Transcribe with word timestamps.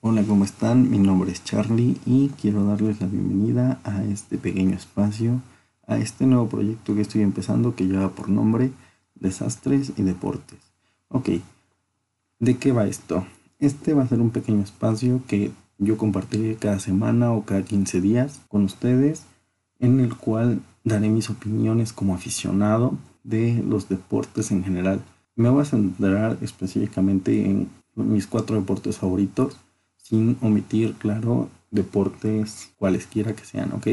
Hola, 0.00 0.22
¿cómo 0.22 0.44
están? 0.44 0.88
Mi 0.90 0.98
nombre 0.98 1.32
es 1.32 1.42
Charlie 1.42 1.96
y 2.06 2.28
quiero 2.40 2.64
darles 2.64 3.00
la 3.00 3.08
bienvenida 3.08 3.80
a 3.82 4.04
este 4.04 4.38
pequeño 4.38 4.76
espacio, 4.76 5.42
a 5.88 5.98
este 5.98 6.24
nuevo 6.24 6.48
proyecto 6.48 6.94
que 6.94 7.00
estoy 7.00 7.22
empezando 7.22 7.74
que 7.74 7.84
lleva 7.84 8.10
por 8.10 8.28
nombre 8.28 8.70
Desastres 9.16 9.94
y 9.96 10.02
Deportes. 10.02 10.60
Ok, 11.08 11.30
¿de 12.38 12.56
qué 12.58 12.70
va 12.70 12.86
esto? 12.86 13.26
Este 13.58 13.92
va 13.92 14.04
a 14.04 14.08
ser 14.08 14.20
un 14.20 14.30
pequeño 14.30 14.62
espacio 14.62 15.20
que 15.26 15.50
yo 15.78 15.96
compartiré 15.96 16.54
cada 16.54 16.78
semana 16.78 17.32
o 17.32 17.44
cada 17.44 17.62
15 17.62 18.00
días 18.00 18.40
con 18.46 18.62
ustedes, 18.62 19.24
en 19.80 19.98
el 19.98 20.14
cual 20.16 20.60
daré 20.84 21.08
mis 21.08 21.28
opiniones 21.28 21.92
como 21.92 22.14
aficionado 22.14 22.96
de 23.24 23.64
los 23.66 23.88
deportes 23.88 24.52
en 24.52 24.62
general. 24.62 25.02
Me 25.34 25.48
voy 25.48 25.62
a 25.62 25.64
centrar 25.64 26.38
específicamente 26.40 27.50
en 27.50 27.68
mis 27.96 28.28
cuatro 28.28 28.54
deportes 28.54 28.98
favoritos, 28.98 29.56
sin 30.08 30.38
omitir, 30.40 30.94
claro, 30.94 31.50
deportes 31.70 32.70
cualesquiera 32.78 33.34
que 33.34 33.44
sean, 33.44 33.72
¿ok? 33.72 33.88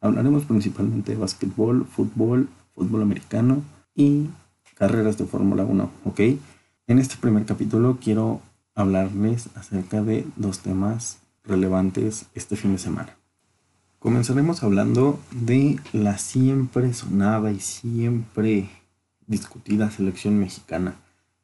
Hablaremos 0.00 0.44
principalmente 0.44 1.12
de 1.12 1.18
básquetbol, 1.18 1.86
fútbol, 1.86 2.50
fútbol 2.74 3.00
americano 3.00 3.62
y 3.94 4.28
carreras 4.74 5.16
de 5.16 5.24
Fórmula 5.24 5.64
1, 5.64 5.90
¿ok? 6.04 6.20
En 6.86 6.98
este 6.98 7.16
primer 7.16 7.46
capítulo 7.46 7.98
quiero 8.02 8.42
hablarles 8.74 9.48
acerca 9.54 10.02
de 10.02 10.26
dos 10.36 10.58
temas 10.58 11.18
relevantes 11.44 12.26
este 12.34 12.56
fin 12.56 12.72
de 12.72 12.78
semana. 12.78 13.16
Comenzaremos 13.98 14.62
hablando 14.62 15.18
de 15.30 15.80
la 15.94 16.18
siempre 16.18 16.92
sonada 16.92 17.52
y 17.52 17.60
siempre 17.60 18.68
discutida 19.26 19.90
selección 19.90 20.38
mexicana. 20.38 20.96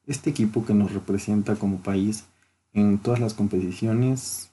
Este 0.07 0.29
equipo 0.29 0.67
que 0.67 0.75
nos 0.75 0.93
representa 0.93 1.57
como 1.57 1.79
país 1.79 2.25
en 2.73 2.99
todas 2.99 3.21
las 3.21 3.35
competiciones, 3.35 4.51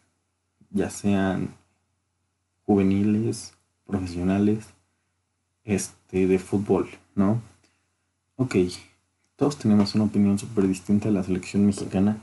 ya 0.72 0.90
sean 0.90 1.50
juveniles, 2.66 3.54
profesionales, 3.86 4.68
este, 5.64 6.28
de 6.28 6.40
fútbol, 6.40 6.90
¿no? 7.16 7.42
Ok, 8.36 8.56
todos 9.36 9.58
tenemos 9.58 9.96
una 9.96 10.06
opinión 10.06 10.38
súper 10.40 10.68
distinta 10.68 11.10
de 11.10 11.14
la 11.14 11.24
selección 11.24 11.66
mexicana 11.66 12.18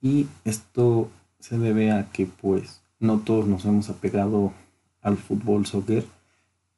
y 0.00 0.26
esto 0.44 1.10
se 1.38 1.58
debe 1.58 1.90
a 1.90 2.10
que 2.10 2.26
pues 2.26 2.82
no 2.98 3.18
todos 3.18 3.46
nos 3.46 3.64
hemos 3.64 3.88
apegado 3.90 4.52
al 5.02 5.16
fútbol 5.16 5.66
soccer 5.66 6.06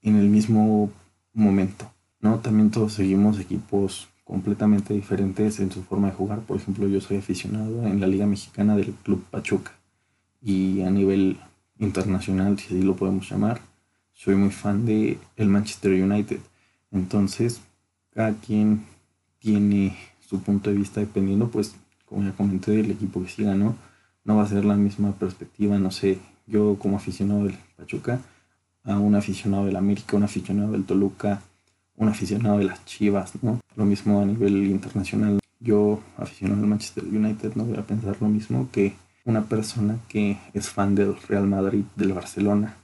en 0.03 0.17
el 0.17 0.29
mismo 0.29 0.91
momento, 1.33 1.91
¿no? 2.21 2.39
También 2.39 2.71
todos 2.71 2.95
seguimos 2.95 3.39
equipos 3.39 4.09
completamente 4.33 4.95
diferentes 4.95 5.61
en 5.61 5.71
su 5.71 5.83
forma 5.83 6.09
de 6.09 6.15
jugar. 6.15 6.41
Por 6.41 6.57
ejemplo, 6.57 6.89
yo 6.89 7.03
soy 7.03 7.19
aficionado 7.19 7.87
en 7.87 8.01
la 8.01 8.07
Liga 8.07 8.25
Mexicana 8.25 8.75
del 8.75 8.95
Club 9.05 9.23
Pachuca 9.31 9.73
y 10.41 10.81
a 10.81 10.91
nivel 10.91 11.37
internacional, 11.79 12.59
si 12.59 12.69
así 12.69 12.83
lo 12.83 12.97
podemos 12.97 13.29
llamar, 13.29 13.61
soy 14.15 14.37
muy 14.37 14.49
fan 14.49 14.87
de 14.87 15.19
el 15.37 15.49
Manchester 15.49 15.93
United. 16.03 16.41
Entonces, 16.93 17.61
cada 18.15 18.33
quien 18.33 18.87
tiene 19.39 19.99
su 20.27 20.41
punto 20.41 20.71
de 20.71 20.77
vista 20.77 21.01
dependiendo, 21.01 21.51
pues, 21.51 21.75
como 22.07 22.23
ya 22.23 22.33
comenté, 22.33 22.71
del 22.71 22.91
equipo 22.91 23.23
que 23.23 23.29
siga, 23.29 23.55
¿no? 23.55 23.77
No 24.25 24.37
va 24.37 24.45
a 24.45 24.49
ser 24.49 24.65
la 24.65 24.77
misma 24.77 25.13
perspectiva, 25.13 25.79
no 25.79 25.91
sé, 25.91 26.19
yo 26.47 26.79
como 26.79 26.97
aficionado 26.97 27.45
del 27.45 27.59
Pachuca, 27.77 28.19
a 28.85 28.99
un 28.99 29.15
aficionado 29.15 29.67
del 29.67 29.77
América, 29.77 30.17
un 30.17 30.23
aficionado 30.23 30.73
del 30.73 30.85
Toluca, 30.85 31.43
un 31.97 32.09
aficionado 32.09 32.59
de 32.59 32.65
las 32.65 32.85
Chivas, 32.85 33.33
¿no? 33.43 33.61
Lo 33.77 33.85
mismo 33.85 34.21
a 34.21 34.27
nivel 34.27 34.67
internacional. 34.67 35.39
Yo, 35.61 36.01
aficionado 36.17 36.61
del 36.61 36.71
Manchester 36.71 37.05
United, 37.05 37.55
no 37.55 37.65
voy 37.65 37.79
a 37.79 37.87
pensar 37.87 38.17
lo 38.21 38.29
mismo 38.29 38.69
que 38.73 38.95
una 39.25 39.43
persona 39.43 39.98
que 40.09 40.39
es 40.53 40.69
fan 40.69 40.95
del 40.95 41.17
Real 41.29 41.47
Madrid, 41.47 41.85
del 41.97 42.13
Barcelona. 42.13 42.77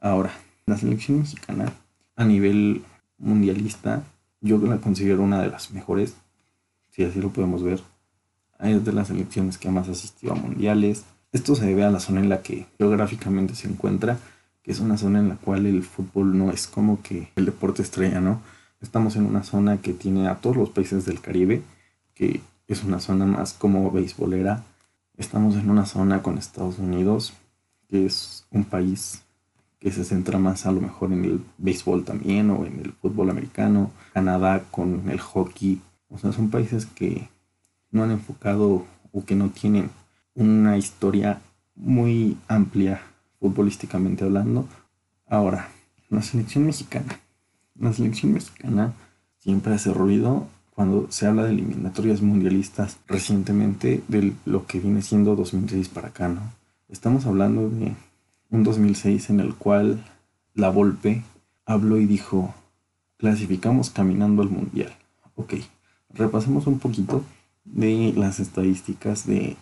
Ahora, 0.00 0.30
la 0.66 0.76
selección 0.76 1.20
mexicana 1.20 1.72
a 2.16 2.24
nivel 2.24 2.82
mundialista, 3.18 4.04
yo 4.40 4.58
la 4.58 4.78
considero 4.78 5.22
una 5.22 5.40
de 5.40 5.48
las 5.48 5.70
mejores, 5.70 6.16
si 6.90 7.04
así 7.04 7.20
lo 7.20 7.30
podemos 7.30 7.62
ver. 7.62 7.80
Es 8.58 8.84
de 8.84 8.92
las 8.92 9.08
selecciones 9.08 9.58
que 9.58 9.70
más 9.70 9.88
asistido 9.88 10.32
a 10.32 10.36
mundiales, 10.36 11.04
esto 11.32 11.54
se 11.54 11.66
debe 11.66 11.84
a 11.84 11.90
la 11.90 12.00
zona 12.00 12.20
en 12.20 12.28
la 12.28 12.42
que 12.42 12.66
geográficamente 12.78 13.54
se 13.54 13.68
encuentra, 13.68 14.18
que 14.62 14.72
es 14.72 14.80
una 14.80 14.96
zona 14.96 15.18
en 15.20 15.28
la 15.28 15.36
cual 15.36 15.66
el 15.66 15.82
fútbol 15.82 16.36
no 16.36 16.50
es 16.50 16.66
como 16.66 17.02
que 17.02 17.28
el 17.36 17.44
deporte 17.44 17.82
estrella, 17.82 18.20
¿no? 18.20 18.40
Estamos 18.86 19.16
en 19.16 19.26
una 19.26 19.42
zona 19.42 19.78
que 19.78 19.92
tiene 19.92 20.28
a 20.28 20.36
todos 20.36 20.56
los 20.56 20.70
países 20.70 21.04
del 21.04 21.20
Caribe, 21.20 21.60
que 22.14 22.40
es 22.68 22.84
una 22.84 23.00
zona 23.00 23.26
más 23.26 23.52
como 23.52 23.90
beisbolera. 23.90 24.62
Estamos 25.16 25.56
en 25.56 25.70
una 25.70 25.86
zona 25.86 26.22
con 26.22 26.38
Estados 26.38 26.78
Unidos, 26.78 27.32
que 27.88 28.06
es 28.06 28.46
un 28.52 28.64
país 28.64 29.24
que 29.80 29.90
se 29.90 30.04
centra 30.04 30.38
más 30.38 30.66
a 30.66 30.72
lo 30.72 30.80
mejor 30.80 31.12
en 31.12 31.24
el 31.24 31.44
béisbol 31.58 32.04
también 32.04 32.48
o 32.52 32.64
en 32.64 32.78
el 32.78 32.92
fútbol 32.92 33.28
americano. 33.30 33.90
Canadá 34.12 34.62
con 34.70 35.10
el 35.10 35.18
hockey. 35.18 35.82
O 36.08 36.18
sea, 36.18 36.32
son 36.32 36.50
países 36.50 36.86
que 36.86 37.28
no 37.90 38.04
han 38.04 38.12
enfocado 38.12 38.86
o 39.10 39.24
que 39.24 39.34
no 39.34 39.50
tienen 39.50 39.90
una 40.36 40.78
historia 40.78 41.40
muy 41.74 42.38
amplia 42.46 43.02
futbolísticamente 43.40 44.22
hablando. 44.22 44.68
Ahora, 45.26 45.70
la 46.08 46.22
selección 46.22 46.66
mexicana. 46.66 47.18
La 47.78 47.92
selección 47.92 48.32
mexicana 48.32 48.94
siempre 49.38 49.74
hace 49.74 49.92
ruido 49.92 50.46
cuando 50.74 51.10
se 51.10 51.26
habla 51.26 51.44
de 51.44 51.52
eliminatorias 51.52 52.22
mundialistas 52.22 52.98
recientemente 53.06 54.02
de 54.08 54.32
lo 54.44 54.66
que 54.66 54.80
viene 54.80 55.02
siendo 55.02 55.36
2006 55.36 55.88
para 55.88 56.08
acá, 56.08 56.28
¿no? 56.28 56.40
Estamos 56.88 57.26
hablando 57.26 57.68
de 57.68 57.94
un 58.50 58.62
2006 58.62 59.30
en 59.30 59.40
el 59.40 59.54
cual 59.54 60.04
la 60.54 60.70
Volpe 60.70 61.22
habló 61.64 61.98
y 61.98 62.06
dijo, 62.06 62.54
clasificamos 63.16 63.90
caminando 63.90 64.42
al 64.42 64.50
mundial. 64.50 64.92
Ok, 65.34 65.54
repasemos 66.10 66.66
un 66.66 66.78
poquito 66.78 67.24
de 67.64 68.12
las 68.16 68.40
estadísticas 68.40 69.26
de 69.26 69.56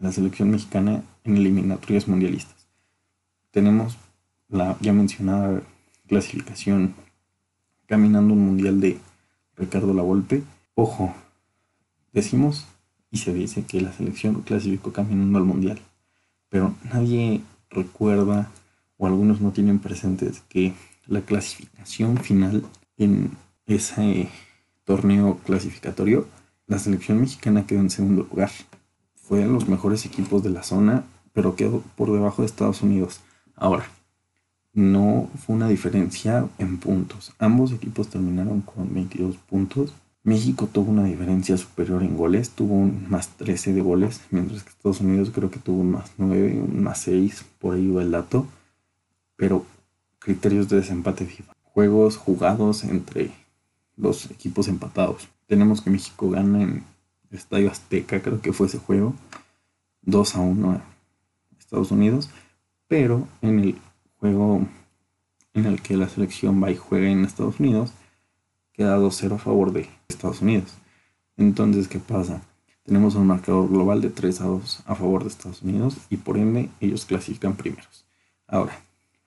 la 0.00 0.12
selección 0.12 0.50
mexicana 0.50 1.02
en 1.24 1.36
eliminatorias 1.36 2.08
mundialistas. 2.08 2.68
Tenemos 3.50 3.96
la 4.48 4.76
ya 4.80 4.92
mencionada 4.92 5.62
clasificación 6.06 6.94
caminando 7.86 8.34
un 8.34 8.44
mundial 8.44 8.80
de 8.80 8.98
Ricardo 9.56 9.94
Lavolpe. 9.94 10.42
Ojo, 10.74 11.14
decimos 12.12 12.66
y 13.10 13.18
se 13.18 13.32
dice 13.32 13.64
que 13.64 13.80
la 13.80 13.92
selección 13.92 14.42
clasificó 14.42 14.92
caminando 14.92 15.38
al 15.38 15.44
mundial, 15.44 15.78
pero 16.48 16.74
nadie 16.92 17.42
recuerda 17.70 18.50
o 18.98 19.06
algunos 19.06 19.40
no 19.40 19.52
tienen 19.52 19.78
presentes 19.78 20.42
que 20.48 20.74
la 21.06 21.20
clasificación 21.20 22.18
final 22.18 22.64
en 22.96 23.30
ese 23.66 24.28
torneo 24.84 25.38
clasificatorio, 25.44 26.26
la 26.66 26.78
selección 26.78 27.20
mexicana 27.20 27.66
quedó 27.66 27.80
en 27.80 27.90
segundo 27.90 28.22
lugar 28.22 28.50
fue 29.26 29.40
de 29.40 29.46
los 29.46 29.68
mejores 29.68 30.06
equipos 30.06 30.44
de 30.44 30.50
la 30.50 30.62
zona, 30.62 31.04
pero 31.32 31.56
quedó 31.56 31.82
por 31.96 32.12
debajo 32.12 32.42
de 32.42 32.46
Estados 32.46 32.82
Unidos. 32.82 33.20
Ahora, 33.56 33.86
no 34.76 35.30
fue 35.38 35.56
una 35.56 35.68
diferencia 35.68 36.46
en 36.58 36.76
puntos. 36.76 37.32
Ambos 37.38 37.72
equipos 37.72 38.08
terminaron 38.08 38.60
con 38.60 38.92
22 38.92 39.36
puntos. 39.38 39.94
México 40.22 40.68
tuvo 40.70 40.90
una 40.90 41.04
diferencia 41.04 41.56
superior 41.56 42.02
en 42.02 42.14
goles, 42.14 42.50
tuvo 42.50 42.74
un 42.74 43.06
más 43.08 43.30
13 43.38 43.72
de 43.72 43.80
goles, 43.80 44.20
mientras 44.30 44.62
que 44.62 44.68
Estados 44.68 45.00
Unidos 45.00 45.30
creo 45.34 45.50
que 45.50 45.58
tuvo 45.58 45.80
un 45.80 45.92
más 45.92 46.12
9, 46.18 46.60
un 46.60 46.82
más 46.82 46.98
6, 47.00 47.46
por 47.58 47.74
ahí 47.74 47.90
va 47.90 48.02
el 48.02 48.10
dato. 48.10 48.46
Pero 49.36 49.64
criterios 50.18 50.68
de 50.68 50.76
desempate 50.76 51.24
FIFA. 51.24 51.54
Juegos 51.62 52.18
jugados 52.18 52.84
entre 52.84 53.30
los 53.96 54.30
equipos 54.30 54.68
empatados. 54.68 55.26
Tenemos 55.46 55.80
que 55.80 55.88
México 55.88 56.28
gana 56.28 56.62
en 56.62 56.84
Estadio 57.30 57.70
Azteca, 57.70 58.20
creo 58.20 58.42
que 58.42 58.52
fue 58.52 58.66
ese 58.66 58.78
juego, 58.78 59.14
2 60.02 60.34
a 60.34 60.40
1 60.40 60.70
a 60.72 60.82
Estados 61.58 61.90
Unidos, 61.90 62.28
pero 62.88 63.26
en 63.40 63.60
el 63.60 63.78
juego 64.20 64.66
en 65.54 65.66
el 65.66 65.80
que 65.80 65.96
la 65.96 66.08
selección 66.08 66.62
va 66.62 66.70
y 66.70 66.76
juega 66.76 67.08
en 67.08 67.24
Estados 67.24 67.60
Unidos, 67.60 67.92
queda 68.72 68.98
2-0 68.98 69.34
a 69.34 69.38
favor 69.38 69.72
de 69.72 69.88
Estados 70.08 70.42
Unidos. 70.42 70.74
Entonces, 71.36 71.88
¿qué 71.88 71.98
pasa? 71.98 72.42
Tenemos 72.84 73.14
un 73.14 73.26
marcador 73.26 73.68
global 73.68 74.00
de 74.00 74.10
3 74.10 74.40
a 74.42 74.44
2 74.44 74.82
a 74.86 74.94
favor 74.94 75.22
de 75.22 75.28
Estados 75.28 75.62
Unidos 75.62 75.96
y 76.10 76.18
por 76.18 76.38
ende 76.38 76.68
ellos 76.80 77.04
clasifican 77.04 77.56
primeros. 77.56 78.04
Ahora, 78.46 78.78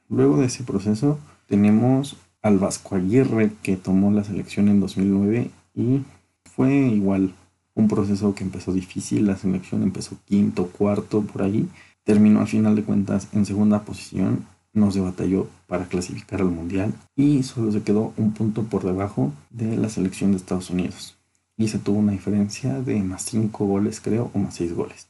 luego 0.07 0.38
de 0.38 0.45
ese 0.45 0.63
proceso, 0.63 1.19
tenemos 1.47 2.15
al 2.42 2.57
Vasco 2.57 2.95
Aguirre 2.95 3.51
que 3.62 3.75
tomó 3.75 4.12
la 4.12 4.24
selección 4.24 4.69
en 4.69 4.80
2009 4.80 5.51
y 5.75 6.03
fue 6.45 6.74
igual 6.74 7.33
un 7.74 7.88
proceso 7.88 8.33
que 8.35 8.44
empezó 8.44 8.71
difícil, 8.71 9.25
la 9.25 9.38
selección 9.38 9.83
empezó 9.83 10.18
quinto, 10.25 10.68
cuarto, 10.68 11.21
por 11.21 11.42
ahí, 11.42 11.68
terminó 12.03 12.42
a 12.42 12.45
final 12.45 12.75
de 12.75 12.83
cuentas 12.83 13.27
en 13.33 13.45
segunda 13.45 13.83
posición, 13.83 14.45
no 14.74 14.92
se 14.92 15.00
batalló 15.00 15.48
para 15.68 15.86
clasificar 15.86 16.42
al 16.42 16.51
Mundial 16.51 16.94
y 17.16 17.44
solo 17.44 17.71
se 17.71 17.83
quedó 17.83 18.13
un 18.18 18.33
punto 18.33 18.63
por 18.63 18.83
debajo 18.83 19.31
de 19.50 19.77
la 19.77 19.89
selección 19.89 20.31
de 20.31 20.38
Estados 20.38 20.69
Unidos. 20.69 21.16
Y 21.57 21.68
se 21.68 21.80
tuvo 21.80 22.00
una 22.00 22.13
diferencia 22.13 22.81
de 22.81 23.01
más 23.04 23.24
5 23.24 23.66
goles, 23.66 24.00
creo, 24.00 24.31
o 24.33 24.39
más 24.39 24.56
6 24.56 24.74
goles. 24.74 25.07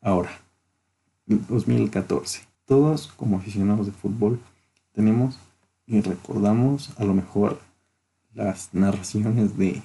Ahora, 0.00 0.30
2014. 1.26 2.42
Todos 2.66 3.08
como 3.08 3.36
aficionados 3.36 3.86
de 3.86 3.92
fútbol 3.92 4.40
tenemos 4.92 5.38
y 5.86 6.00
recordamos 6.00 6.90
a 6.98 7.04
lo 7.04 7.14
mejor 7.14 7.60
las 8.34 8.70
narraciones 8.72 9.56
de, 9.56 9.82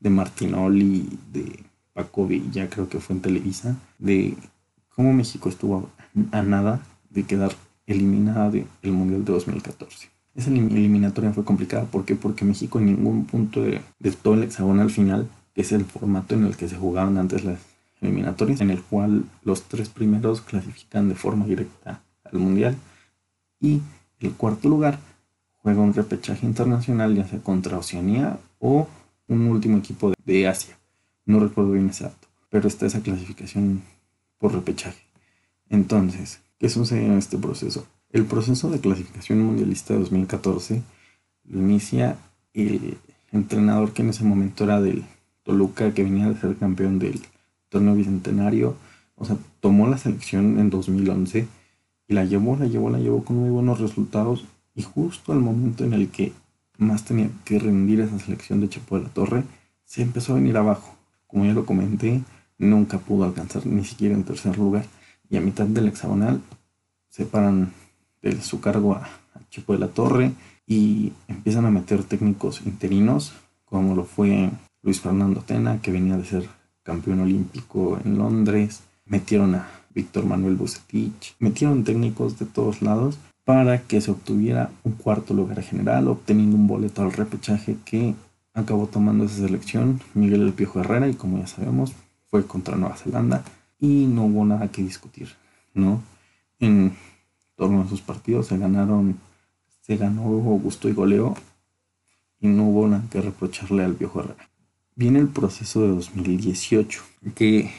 de 0.00 0.10
Martinoli, 0.10 1.18
de 1.32 1.64
Paco 1.92 2.26
Villa, 2.26 2.70
creo 2.70 2.88
que 2.88 3.00
fue 3.00 3.16
en 3.16 3.22
Televisa, 3.22 3.76
de 3.98 4.36
cómo 4.94 5.12
México 5.12 5.48
estuvo 5.48 5.90
a 6.30 6.42
nada 6.42 6.80
de 7.10 7.24
quedar 7.24 7.52
eliminada 7.92 8.50
del 8.50 8.92
Mundial 8.92 9.24
de 9.24 9.32
2014. 9.32 10.08
Esa 10.34 10.50
eliminatoria 10.50 11.32
fue 11.32 11.44
complicada, 11.44 11.84
¿por 11.84 12.04
qué? 12.04 12.16
Porque 12.16 12.44
México 12.44 12.78
en 12.78 12.86
ningún 12.86 13.26
punto 13.26 13.62
de, 13.62 13.80
de 13.98 14.12
todo 14.12 14.34
el 14.34 14.44
hexagonal 14.44 14.90
final, 14.90 15.28
que 15.54 15.60
es 15.60 15.72
el 15.72 15.84
formato 15.84 16.34
en 16.34 16.44
el 16.44 16.56
que 16.56 16.68
se 16.68 16.76
jugaban 16.76 17.18
antes 17.18 17.44
las 17.44 17.58
eliminatorias, 18.00 18.60
en 18.60 18.70
el 18.70 18.82
cual 18.82 19.24
los 19.44 19.64
tres 19.64 19.88
primeros 19.88 20.40
clasifican 20.40 21.08
de 21.08 21.14
forma 21.14 21.46
directa 21.46 22.02
al 22.24 22.38
Mundial, 22.38 22.76
y 23.60 23.80
el 24.20 24.32
cuarto 24.32 24.68
lugar 24.68 24.98
juega 25.62 25.80
un 25.80 25.94
repechaje 25.94 26.46
internacional, 26.46 27.14
ya 27.14 27.26
sea 27.26 27.40
contra 27.40 27.78
Oceanía 27.78 28.38
o 28.58 28.88
un 29.28 29.46
último 29.46 29.78
equipo 29.78 30.12
de 30.24 30.48
Asia. 30.48 30.78
No 31.24 31.40
recuerdo 31.40 31.72
bien 31.72 31.86
exacto, 31.86 32.28
pero 32.50 32.68
está 32.68 32.86
esa 32.86 33.00
clasificación 33.00 33.82
por 34.38 34.52
repechaje. 34.52 35.02
Entonces, 35.68 36.40
¿qué 36.62 36.68
sucede 36.68 37.04
en 37.04 37.18
este 37.18 37.38
proceso? 37.38 37.84
El 38.10 38.24
proceso 38.24 38.70
de 38.70 38.78
clasificación 38.78 39.40
mundialista 39.42 39.94
de 39.94 40.00
2014 40.00 40.80
lo 41.48 41.58
inicia 41.58 42.16
el 42.54 42.98
entrenador 43.32 43.92
que 43.92 44.02
en 44.02 44.10
ese 44.10 44.22
momento 44.22 44.62
era 44.62 44.80
del 44.80 45.02
Toluca, 45.42 45.92
que 45.92 46.04
venía 46.04 46.28
de 46.28 46.38
ser 46.38 46.56
campeón 46.56 47.00
del 47.00 47.20
torneo 47.68 47.96
bicentenario. 47.96 48.76
O 49.16 49.24
sea, 49.24 49.36
tomó 49.58 49.88
la 49.88 49.98
selección 49.98 50.60
en 50.60 50.70
2011 50.70 51.48
y 52.06 52.14
la 52.14 52.24
llevó, 52.24 52.56
la 52.56 52.66
llevó, 52.66 52.90
la 52.90 53.00
llevó 53.00 53.24
con 53.24 53.38
muy 53.38 53.50
buenos 53.50 53.80
resultados. 53.80 54.44
Y 54.76 54.82
justo 54.82 55.32
al 55.32 55.40
momento 55.40 55.84
en 55.84 55.94
el 55.94 56.10
que 56.10 56.32
más 56.78 57.04
tenía 57.04 57.28
que 57.44 57.58
rendir 57.58 58.02
esa 58.02 58.20
selección 58.20 58.60
de 58.60 58.68
Chapo 58.68 58.98
de 58.98 59.02
la 59.02 59.08
Torre, 59.08 59.42
se 59.84 60.02
empezó 60.02 60.30
a 60.30 60.36
venir 60.36 60.56
abajo. 60.56 60.94
Como 61.26 61.44
ya 61.44 61.54
lo 61.54 61.66
comenté, 61.66 62.22
nunca 62.56 62.98
pudo 62.98 63.24
alcanzar 63.24 63.66
ni 63.66 63.84
siquiera 63.84 64.14
en 64.14 64.22
tercer 64.22 64.56
lugar. 64.56 64.86
Y 65.32 65.38
a 65.38 65.40
mitad 65.40 65.64
del 65.66 65.88
hexagonal 65.88 66.42
separan 67.08 67.72
de 68.20 68.40
su 68.42 68.60
cargo 68.60 68.94
a, 68.94 69.08
Chipo 69.50 69.72
de 69.72 69.78
la 69.78 69.88
Torre 69.88 70.32
y 70.66 71.12
empiezan 71.28 71.66
a 71.66 71.70
meter 71.70 72.04
técnicos 72.04 72.62
interinos, 72.64 73.32
como 73.66 73.94
lo 73.94 74.04
fue 74.04 74.50
Luis 74.82 75.00
Fernando 75.00 75.40
Tena, 75.40 75.80
que 75.82 75.90
venía 75.90 76.16
de 76.16 76.24
ser 76.24 76.48
campeón 76.82 77.20
olímpico 77.20 77.98
en 78.02 78.16
Londres, 78.16 78.82
metieron 79.04 79.54
a 79.54 79.68
Víctor 79.94 80.24
Manuel 80.24 80.56
Bucetich, 80.56 81.34
metieron 81.38 81.84
técnicos 81.84 82.38
de 82.38 82.46
todos 82.46 82.80
lados 82.80 83.18
para 83.44 83.82
que 83.82 84.00
se 84.00 84.10
obtuviera 84.10 84.70
un 84.84 84.92
cuarto 84.92 85.34
lugar 85.34 85.62
general, 85.62 86.08
obteniendo 86.08 86.56
un 86.56 86.66
boleto 86.66 87.02
al 87.02 87.12
repechaje 87.12 87.76
que 87.84 88.14
acabó 88.54 88.86
tomando 88.86 89.24
esa 89.24 89.36
selección 89.36 90.00
Miguel 90.14 90.42
El 90.42 90.52
Piojo 90.52 90.80
Herrera 90.80 91.08
y 91.08 91.14
como 91.14 91.38
ya 91.38 91.46
sabemos 91.46 91.92
fue 92.28 92.46
contra 92.46 92.76
Nueva 92.76 92.96
Zelanda 92.96 93.44
y 93.82 94.06
no 94.06 94.26
hubo 94.26 94.44
nada 94.44 94.68
que 94.68 94.80
discutir, 94.80 95.28
¿no? 95.74 96.00
En 96.60 96.96
torno 97.56 97.82
a 97.82 97.88
sus 97.88 98.00
partidos. 98.00 98.46
Se 98.46 98.56
ganaron, 98.56 99.18
se 99.80 99.96
ganó 99.96 100.22
gusto 100.22 100.88
y 100.88 100.92
goleo 100.92 101.34
y 102.38 102.46
no 102.46 102.68
hubo 102.68 102.86
nada 102.86 103.04
que 103.10 103.20
reprocharle 103.20 103.82
al 103.82 103.94
viejo 103.94 104.20
Herrera. 104.20 104.48
Viene 104.94 105.18
el 105.18 105.26
proceso 105.26 105.82
de 105.82 105.88
2018, 105.88 107.02
que 107.34 107.72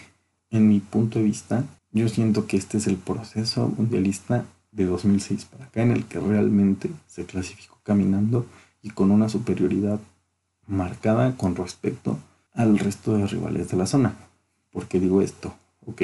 en 0.49 0.67
mi 0.67 0.81
punto 0.81 1.19
de 1.19 1.25
vista, 1.25 1.63
yo 1.93 2.09
siento 2.09 2.47
que 2.47 2.57
este 2.57 2.79
es 2.79 2.87
el 2.87 2.97
proceso 2.97 3.73
mundialista 3.77 4.43
de 4.73 4.85
2006 4.85 5.45
para 5.45 5.65
acá 5.65 5.83
en 5.83 5.91
el 5.91 6.03
que 6.03 6.19
realmente 6.19 6.89
se 7.07 7.25
clasificó 7.25 7.79
caminando 7.81 8.45
y 8.81 8.89
con 8.89 9.09
una 9.09 9.29
superioridad 9.29 10.01
marcada 10.67 11.37
con 11.37 11.55
respecto 11.55 12.19
al 12.51 12.77
resto 12.77 13.17
de 13.17 13.25
rivales 13.25 13.69
de 13.69 13.77
la 13.77 13.85
zona. 13.85 14.15
¿Por 14.69 14.87
qué 14.89 14.99
digo 14.99 15.21
esto? 15.21 15.55
Ok, 15.85 16.03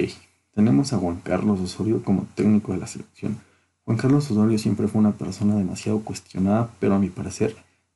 tenemos 0.54 0.94
a 0.94 0.98
Juan 0.98 1.22
Carlos 1.24 1.60
Osorio 1.60 2.04
como 2.04 2.28
técnico 2.36 2.74
de 2.74 2.80
la 2.80 2.88
selección 2.88 3.38
Juan 3.90 3.98
Carlos 3.98 4.30
Osorio 4.30 4.60
siempre 4.60 4.88
fue 4.88 5.00
una 5.00 5.14
persona 5.14 5.56
demasiado 5.56 6.02
cuestionada, 6.02 6.70
pero 6.80 6.94
a 6.94 7.00
mi 7.00 7.10
parecer 7.10 7.56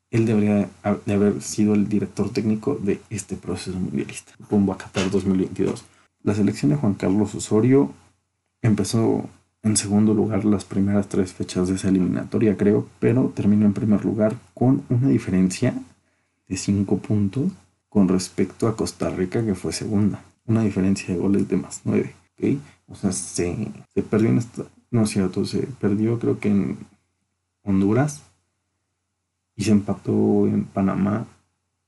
él 0.09 0.25
debería 0.25 0.67
de 1.05 1.13
haber 1.13 1.39
sido 1.43 1.75
el 1.75 1.87
director 1.87 2.31
técnico 2.31 2.79
de 2.81 2.99
este 3.11 3.35
proceso 3.35 3.77
mundialista, 3.77 4.33
rumbo 4.49 4.73
a 4.73 4.77
Qatar 4.79 5.11
2022. 5.11 5.85
La 6.23 6.33
selección 6.33 6.71
de 6.71 6.77
Juan 6.77 6.95
Carlos 6.95 7.35
Osorio 7.35 7.91
empezó 8.63 9.29
en 9.61 9.77
segundo 9.77 10.15
lugar 10.15 10.45
las 10.45 10.65
primeras 10.65 11.09
tres 11.09 11.31
fechas 11.31 11.67
de 11.67 11.75
esa 11.75 11.89
eliminatoria, 11.89 12.57
creo, 12.57 12.87
pero 12.99 13.31
terminó 13.35 13.67
en 13.67 13.73
primer 13.73 14.03
lugar 14.03 14.35
con 14.55 14.81
una 14.89 15.09
diferencia 15.09 15.75
de 16.47 16.57
cinco 16.57 16.97
puntos 16.97 17.51
con 17.87 18.07
respecto 18.07 18.67
a 18.67 18.75
Costa 18.75 19.11
Rica, 19.11 19.45
que 19.45 19.53
fue 19.53 19.71
segunda. 19.71 20.23
Una 20.45 20.63
diferencia 20.63 21.13
de 21.13 21.19
goles 21.19 21.47
de 21.47 21.57
más 21.57 21.81
nueve. 21.85 22.15
O 22.87 22.95
sea, 22.95 23.11
se, 23.11 23.71
se 23.93 24.03
perdió 24.03 24.29
en 24.29 24.37
esta, 24.37 24.63
no 24.91 25.03
es 25.03 25.09
cierto, 25.09 25.45
se 25.45 25.59
perdió 25.79 26.19
creo 26.19 26.39
que 26.39 26.49
en 26.49 26.77
Honduras 27.63 28.23
y 29.55 29.63
se 29.63 29.71
empató 29.71 30.47
en 30.47 30.65
Panamá. 30.65 31.25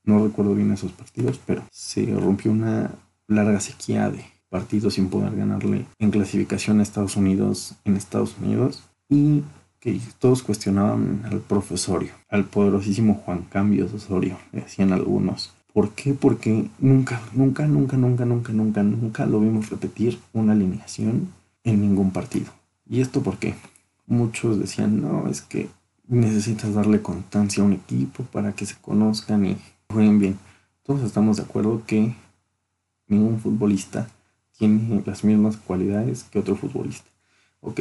No 0.04 0.24
recuerdo 0.24 0.54
bien 0.54 0.72
esos 0.72 0.92
partidos, 0.92 1.40
pero 1.44 1.64
se 1.70 2.06
rompió 2.14 2.52
una 2.52 2.94
larga 3.26 3.60
sequía 3.60 4.08
de 4.08 4.24
partidos 4.48 4.94
sin 4.94 5.10
poder 5.10 5.34
ganarle 5.34 5.86
en 5.98 6.10
clasificación 6.10 6.78
a 6.78 6.84
Estados 6.84 7.16
Unidos 7.16 7.74
en 7.84 7.96
Estados 7.96 8.36
Unidos 8.40 8.84
y 9.08 9.42
que 9.80 10.00
todos 10.18 10.42
cuestionaban 10.42 11.22
al 11.30 11.40
profesorio, 11.40 12.12
al 12.28 12.44
poderosísimo 12.44 13.14
Juan 13.14 13.42
Cambios 13.42 13.92
Osorio, 13.92 14.38
decían 14.52 14.92
algunos. 14.92 15.55
¿Por 15.76 15.90
qué? 15.90 16.14
Porque 16.14 16.70
nunca, 16.78 17.20
nunca, 17.34 17.66
nunca, 17.66 17.98
nunca, 17.98 18.24
nunca, 18.24 18.50
nunca, 18.54 18.82
nunca 18.82 19.26
lo 19.26 19.40
vimos 19.40 19.68
repetir 19.68 20.18
una 20.32 20.54
alineación 20.54 21.30
en 21.64 21.82
ningún 21.82 22.12
partido. 22.12 22.46
¿Y 22.88 23.02
esto 23.02 23.22
por 23.22 23.36
qué? 23.36 23.54
Muchos 24.06 24.58
decían, 24.58 25.02
no, 25.02 25.28
es 25.28 25.42
que 25.42 25.68
necesitas 26.08 26.72
darle 26.72 27.02
constancia 27.02 27.62
a 27.62 27.66
un 27.66 27.74
equipo 27.74 28.22
para 28.24 28.52
que 28.52 28.64
se 28.64 28.76
conozcan 28.76 29.44
y 29.44 29.58
jueguen 29.90 30.18
bien. 30.18 30.38
Todos 30.82 31.02
estamos 31.02 31.36
de 31.36 31.42
acuerdo 31.42 31.82
que 31.86 32.16
ningún 33.06 33.38
futbolista 33.38 34.08
tiene 34.56 35.02
las 35.04 35.24
mismas 35.24 35.58
cualidades 35.58 36.24
que 36.24 36.38
otro 36.38 36.56
futbolista. 36.56 37.10
¿Ok? 37.60 37.80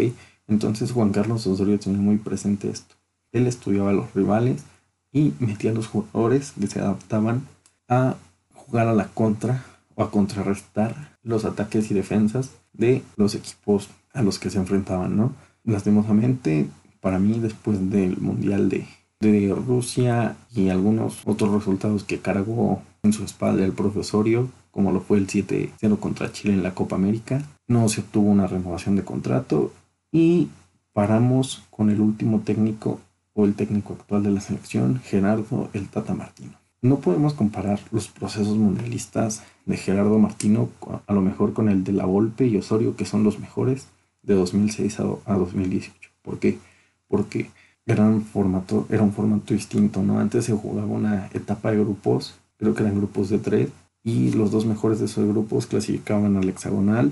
Entonces 0.50 0.92
Juan 0.92 1.14
Carlos 1.14 1.48
Osorio 1.48 1.80
tenía 1.80 2.02
muy 2.02 2.18
presente 2.18 2.70
esto. 2.70 2.96
Él 3.32 3.48
estudiaba 3.48 3.92
a 3.92 3.94
los 3.94 4.14
rivales 4.14 4.66
y 5.14 5.32
metía 5.40 5.72
a 5.72 5.74
los 5.74 5.88
jugadores 5.88 6.52
que 6.60 6.68
se 6.68 6.82
adaptaban 6.82 7.55
a 7.88 8.16
jugar 8.54 8.88
a 8.88 8.94
la 8.94 9.08
contra 9.08 9.64
o 9.96 10.04
a 10.04 10.12
contrarrestar 10.12 11.18
los 11.24 11.46
ataques 11.46 11.92
y 11.92 11.94
defensas 11.94 12.52
de 12.74 13.04
los 13.16 13.36
equipos 13.36 13.90
a 14.14 14.22
los 14.22 14.40
que 14.40 14.50
se 14.50 14.58
enfrentaban, 14.58 15.18
¿no? 15.18 15.34
Lastimosamente, 15.64 16.68
para 17.02 17.20
mí, 17.20 17.40
después 17.40 17.90
del 17.90 18.18
Mundial 18.18 18.70
de, 18.70 18.88
de 19.20 19.54
Rusia 19.54 20.36
y 20.54 20.70
algunos 20.70 21.22
otros 21.26 21.54
resultados 21.54 22.04
que 22.04 22.20
cargó 22.20 22.82
en 23.04 23.14
su 23.14 23.24
espalda 23.24 23.64
el 23.64 23.74
profesorio, 23.74 24.50
como 24.72 24.92
lo 24.92 25.02
fue 25.02 25.18
el 25.18 25.28
7-0 25.28 26.00
contra 26.00 26.32
Chile 26.32 26.54
en 26.54 26.64
la 26.64 26.74
Copa 26.74 26.96
América, 26.96 27.42
no 27.68 27.88
se 27.90 28.02
obtuvo 28.02 28.30
una 28.30 28.48
renovación 28.48 28.96
de 28.96 29.04
contrato 29.04 29.72
y 30.12 30.50
paramos 30.94 31.64
con 31.70 31.90
el 31.90 32.02
último 32.02 32.42
técnico 32.42 33.00
o 33.34 33.46
el 33.46 33.56
técnico 33.56 33.94
actual 33.94 34.24
de 34.24 34.32
la 34.32 34.42
selección, 34.42 35.02
Gerardo 35.04 35.70
el 35.74 35.90
Tata 35.90 36.14
Martino. 36.14 36.65
No 36.86 37.00
podemos 37.00 37.34
comparar 37.34 37.80
los 37.90 38.10
procesos 38.10 38.56
mundialistas 38.58 39.42
de 39.66 39.76
Gerardo 39.76 40.20
Martino 40.20 40.70
a 41.08 41.14
lo 41.14 41.22
mejor 41.22 41.54
con 41.54 41.68
el 41.68 41.84
de 41.84 41.94
La 41.94 42.06
Volpe 42.06 42.46
y 42.46 42.58
Osorio, 42.58 42.96
que 42.96 43.06
son 43.06 43.24
los 43.24 43.40
mejores, 43.40 43.88
de 44.22 44.36
2006 44.36 45.00
a, 45.00 45.34
2018. 45.34 46.12
¿Por 46.22 46.38
qué? 46.38 46.60
Porque 47.08 47.50
era 47.88 48.04
un, 48.04 48.22
formato, 48.22 48.86
era 48.92 49.02
un 49.02 49.14
formato 49.14 49.56
distinto, 49.56 50.04
¿no? 50.04 50.20
Antes 50.20 50.46
se 50.46 50.54
jugaba 50.54 50.86
una 50.86 51.26
etapa 51.34 51.72
de 51.72 51.80
grupos, 51.80 52.36
creo 52.58 52.76
que 52.76 52.84
eran 52.84 52.98
grupos 52.98 53.30
de 53.30 53.40
tres, 53.40 53.70
y 54.04 54.34
los 54.34 54.52
dos 54.52 54.68
mejores 54.68 55.00
de 55.00 55.06
esos 55.06 55.28
grupos 55.28 55.66
clasificaban 55.66 56.38
al 56.38 56.48
hexagonal, 56.48 57.12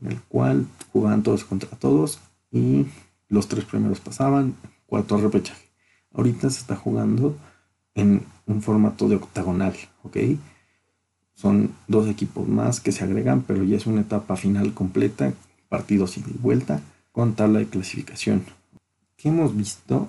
en 0.00 0.10
el 0.10 0.20
cual 0.22 0.66
jugaban 0.92 1.22
todos 1.22 1.44
contra 1.44 1.70
todos, 1.78 2.18
y 2.50 2.86
los 3.28 3.46
tres 3.46 3.66
primeros 3.66 4.00
pasaban, 4.00 4.56
cuarto 4.86 5.16
repechaje. 5.16 5.68
Ahorita 6.12 6.50
se 6.50 6.58
está 6.58 6.74
jugando 6.74 7.36
en 7.94 8.22
un 8.46 8.62
formato 8.62 9.08
de 9.08 9.16
octagonal, 9.16 9.74
¿ok? 10.02 10.16
Son 11.34 11.70
dos 11.88 12.08
equipos 12.08 12.48
más 12.48 12.80
que 12.80 12.92
se 12.92 13.04
agregan, 13.04 13.42
pero 13.42 13.64
ya 13.64 13.76
es 13.76 13.86
una 13.86 14.02
etapa 14.02 14.36
final 14.36 14.74
completa 14.74 15.32
partidos 15.68 16.18
y 16.18 16.24
vuelta 16.40 16.80
con 17.12 17.34
tabla 17.34 17.60
de 17.60 17.66
clasificación. 17.66 18.44
¿Qué 19.16 19.28
hemos 19.28 19.56
visto 19.56 20.08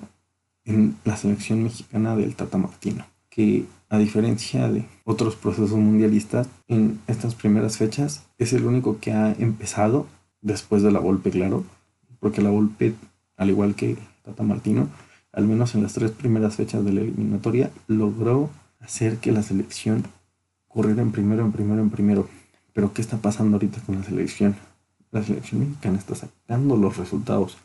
en 0.65 0.95
la 1.05 1.15
selección 1.17 1.63
mexicana 1.63 2.15
del 2.15 2.35
Tata 2.35 2.57
Martino? 2.57 3.05
Que 3.29 3.65
a 3.89 3.97
diferencia 3.97 4.69
de 4.69 4.85
otros 5.05 5.35
procesos 5.35 5.77
mundialistas, 5.77 6.47
en 6.67 6.99
estas 7.07 7.35
primeras 7.35 7.77
fechas 7.77 8.23
es 8.37 8.53
el 8.53 8.65
único 8.65 8.99
que 8.99 9.11
ha 9.13 9.33
empezado 9.33 10.07
después 10.41 10.83
de 10.83 10.91
la 10.91 10.99
Volpe, 10.99 11.29
claro, 11.29 11.63
porque 12.19 12.41
la 12.41 12.49
Volpe, 12.49 12.93
al 13.37 13.49
igual 13.49 13.75
que 13.75 13.97
Tata 14.23 14.43
Martino, 14.43 14.89
al 15.33 15.45
menos 15.45 15.75
en 15.75 15.83
las 15.83 15.93
tres 15.93 16.11
primeras 16.11 16.55
fechas 16.55 16.85
de 16.85 16.93
la 16.93 17.01
eliminatoria, 17.01 17.71
logró 17.87 18.49
hacer 18.79 19.17
que 19.17 19.31
la 19.31 19.43
selección 19.43 20.03
corriera 20.67 21.01
en 21.01 21.11
primero, 21.11 21.43
en 21.43 21.51
primero, 21.51 21.81
en 21.81 21.89
primero. 21.89 22.29
Pero 22.73 22.93
¿qué 22.93 23.01
está 23.01 23.17
pasando 23.17 23.55
ahorita 23.57 23.81
con 23.81 23.97
la 23.97 24.03
selección? 24.03 24.55
La 25.11 25.23
selección 25.23 25.61
mexicana 25.61 25.97
está 25.97 26.15
sacando 26.15 26.77
los 26.77 26.97
resultados, 26.97 27.57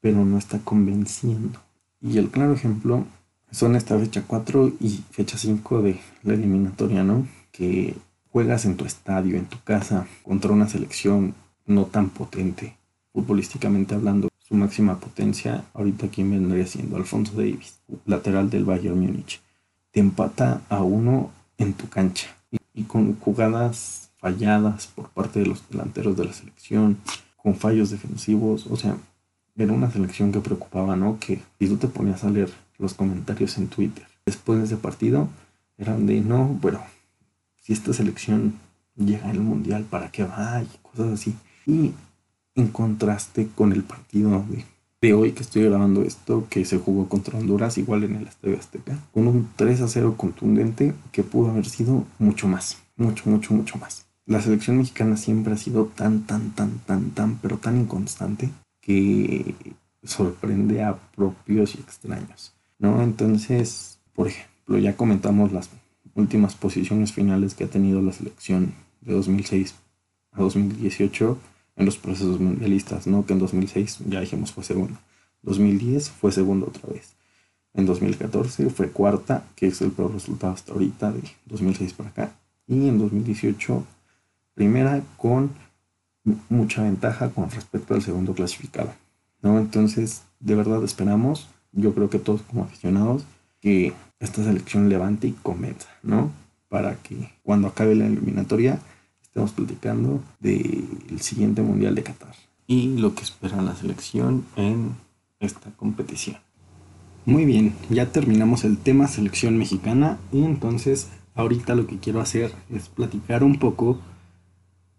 pero 0.00 0.24
no 0.24 0.38
está 0.38 0.58
convenciendo. 0.60 1.60
Y 2.00 2.18
el 2.18 2.30
claro 2.30 2.54
ejemplo 2.54 3.04
son 3.50 3.76
esta 3.76 3.98
fecha 3.98 4.24
4 4.26 4.72
y 4.80 5.02
fecha 5.10 5.38
5 5.38 5.82
de 5.82 5.98
la 6.22 6.34
eliminatoria, 6.34 7.02
¿no? 7.02 7.26
Que 7.52 7.96
juegas 8.30 8.64
en 8.66 8.76
tu 8.76 8.84
estadio, 8.84 9.36
en 9.36 9.46
tu 9.46 9.56
casa, 9.62 10.06
contra 10.22 10.52
una 10.52 10.68
selección 10.68 11.34
no 11.66 11.86
tan 11.86 12.10
potente, 12.10 12.76
futbolísticamente 13.12 13.94
hablando. 13.94 14.28
Su 14.46 14.54
máxima 14.54 15.00
potencia, 15.00 15.64
ahorita 15.74 16.06
quien 16.06 16.30
vendría 16.30 16.66
siendo 16.66 16.96
Alfonso 16.96 17.32
Davis, 17.32 17.80
lateral 18.04 18.48
del 18.48 18.64
Bayern 18.64 19.00
Múnich. 19.00 19.40
Te 19.90 19.98
empata 19.98 20.62
a 20.68 20.84
uno 20.84 21.32
en 21.58 21.74
tu 21.74 21.88
cancha 21.88 22.28
y, 22.72 22.84
con 22.84 23.18
jugadas 23.18 24.10
falladas 24.18 24.86
por 24.86 25.08
parte 25.08 25.40
de 25.40 25.46
los 25.46 25.68
delanteros 25.68 26.16
de 26.16 26.26
la 26.26 26.32
selección, 26.32 26.98
con 27.36 27.56
fallos 27.56 27.90
defensivos, 27.90 28.68
o 28.68 28.76
sea, 28.76 28.96
era 29.56 29.72
una 29.72 29.90
selección 29.90 30.30
que 30.30 30.38
preocupaba, 30.38 30.94
¿no? 30.94 31.18
Que 31.18 31.42
si 31.58 31.66
tú 31.68 31.76
te 31.76 31.88
ponías 31.88 32.22
a 32.22 32.30
leer 32.30 32.50
los 32.78 32.94
comentarios 32.94 33.58
en 33.58 33.66
Twitter 33.66 34.06
después 34.24 34.60
de 34.60 34.66
ese 34.66 34.76
partido, 34.76 35.28
eran 35.76 36.06
de, 36.06 36.20
no, 36.20 36.44
bueno, 36.46 36.80
si 37.62 37.72
esta 37.72 37.92
selección 37.92 38.54
llega 38.94 39.28
al 39.28 39.40
Mundial, 39.40 39.84
¿para 39.90 40.12
qué 40.12 40.22
va? 40.22 40.62
Y 40.62 40.68
cosas 40.82 41.14
así. 41.14 41.34
Y 41.66 41.94
en 42.56 42.68
contraste 42.68 43.48
con 43.54 43.72
el 43.72 43.84
partido 43.84 44.44
de, 45.00 45.12
hoy 45.12 45.32
que 45.32 45.42
estoy 45.42 45.62
grabando 45.64 46.02
esto, 46.02 46.46
que 46.50 46.64
se 46.64 46.78
jugó 46.78 47.08
contra 47.08 47.38
Honduras, 47.38 47.78
igual 47.78 48.02
en 48.02 48.16
el 48.16 48.26
Estadio 48.26 48.58
Azteca, 48.58 48.98
con 49.12 49.28
un 49.28 49.48
3 49.54 49.82
a 49.82 49.88
0 49.88 50.14
contundente 50.16 50.94
que 51.12 51.22
pudo 51.22 51.50
haber 51.50 51.66
sido 51.66 52.04
mucho 52.18 52.48
más, 52.48 52.78
mucho, 52.96 53.30
mucho, 53.30 53.54
mucho 53.54 53.78
más. 53.78 54.06
La 54.24 54.40
selección 54.40 54.78
mexicana 54.78 55.16
siempre 55.16 55.52
ha 55.52 55.56
sido 55.56 55.84
tan, 55.84 56.22
tan, 56.22 56.50
tan, 56.50 56.80
tan, 56.80 57.10
tan, 57.10 57.36
pero 57.36 57.58
tan 57.58 57.78
inconstante 57.78 58.50
que 58.80 59.54
sorprende 60.02 60.82
a 60.82 60.96
propios 61.14 61.76
y 61.76 61.78
extraños, 61.78 62.52
¿no? 62.78 63.02
Entonces, 63.02 64.00
por 64.14 64.26
ejemplo, 64.26 64.78
ya 64.78 64.96
comentamos 64.96 65.52
las 65.52 65.70
últimas 66.14 66.56
posiciones 66.56 67.12
finales 67.12 67.54
que 67.54 67.64
ha 67.64 67.68
tenido 67.68 68.02
la 68.02 68.12
selección 68.12 68.72
de 69.02 69.12
2006 69.12 69.74
a 70.32 70.40
2018 70.40 71.38
en 71.76 71.84
los 71.84 71.96
procesos 71.98 72.40
mundialistas, 72.40 73.06
¿no? 73.06 73.24
Que 73.26 73.34
en 73.34 73.38
2006 73.38 73.98
ya 74.08 74.20
dijimos 74.20 74.52
fue 74.52 74.64
segundo. 74.64 74.98
2010 75.42 76.10
fue 76.10 76.32
segundo 76.32 76.66
otra 76.66 76.92
vez. 76.92 77.14
En 77.74 77.86
2014 77.86 78.70
fue 78.70 78.90
cuarta, 78.90 79.44
que 79.54 79.68
es 79.68 79.80
el 79.82 79.90
peor 79.92 80.12
resultado 80.12 80.54
hasta 80.54 80.72
ahorita 80.72 81.12
de 81.12 81.22
2006 81.46 81.92
para 81.92 82.08
acá. 82.08 82.32
Y 82.66 82.88
en 82.88 82.98
2018 82.98 83.84
primera 84.54 85.02
con 85.18 85.50
mucha 86.48 86.82
ventaja 86.82 87.30
con 87.30 87.50
respecto 87.50 87.94
al 87.94 88.02
segundo 88.02 88.34
clasificado. 88.34 88.92
¿no? 89.42 89.58
Entonces, 89.58 90.22
de 90.40 90.54
verdad 90.54 90.82
esperamos, 90.82 91.48
yo 91.72 91.94
creo 91.94 92.10
que 92.10 92.18
todos 92.18 92.42
como 92.42 92.64
aficionados, 92.64 93.24
que 93.60 93.92
esta 94.18 94.42
selección 94.42 94.88
levante 94.88 95.28
y 95.28 95.32
convenza, 95.32 95.88
¿no? 96.02 96.32
Para 96.68 96.96
que 96.96 97.32
cuando 97.42 97.68
acabe 97.68 97.94
la 97.94 98.06
eliminatoria 98.06 98.80
estamos 99.36 99.52
platicando 99.52 100.24
del 100.40 101.20
siguiente 101.20 101.60
Mundial 101.60 101.94
de 101.94 102.02
Qatar 102.02 102.34
y 102.66 102.96
lo 102.96 103.14
que 103.14 103.22
espera 103.22 103.60
la 103.60 103.76
selección 103.76 104.46
en 104.56 104.96
esta 105.40 105.70
competición. 105.72 106.38
Muy 107.26 107.44
bien, 107.44 107.74
ya 107.90 108.10
terminamos 108.12 108.64
el 108.64 108.78
tema 108.78 109.08
selección 109.08 109.58
mexicana 109.58 110.16
y 110.32 110.42
entonces 110.42 111.10
ahorita 111.34 111.74
lo 111.74 111.86
que 111.86 111.98
quiero 111.98 112.22
hacer 112.22 112.54
es 112.70 112.88
platicar 112.88 113.44
un 113.44 113.58
poco 113.58 114.00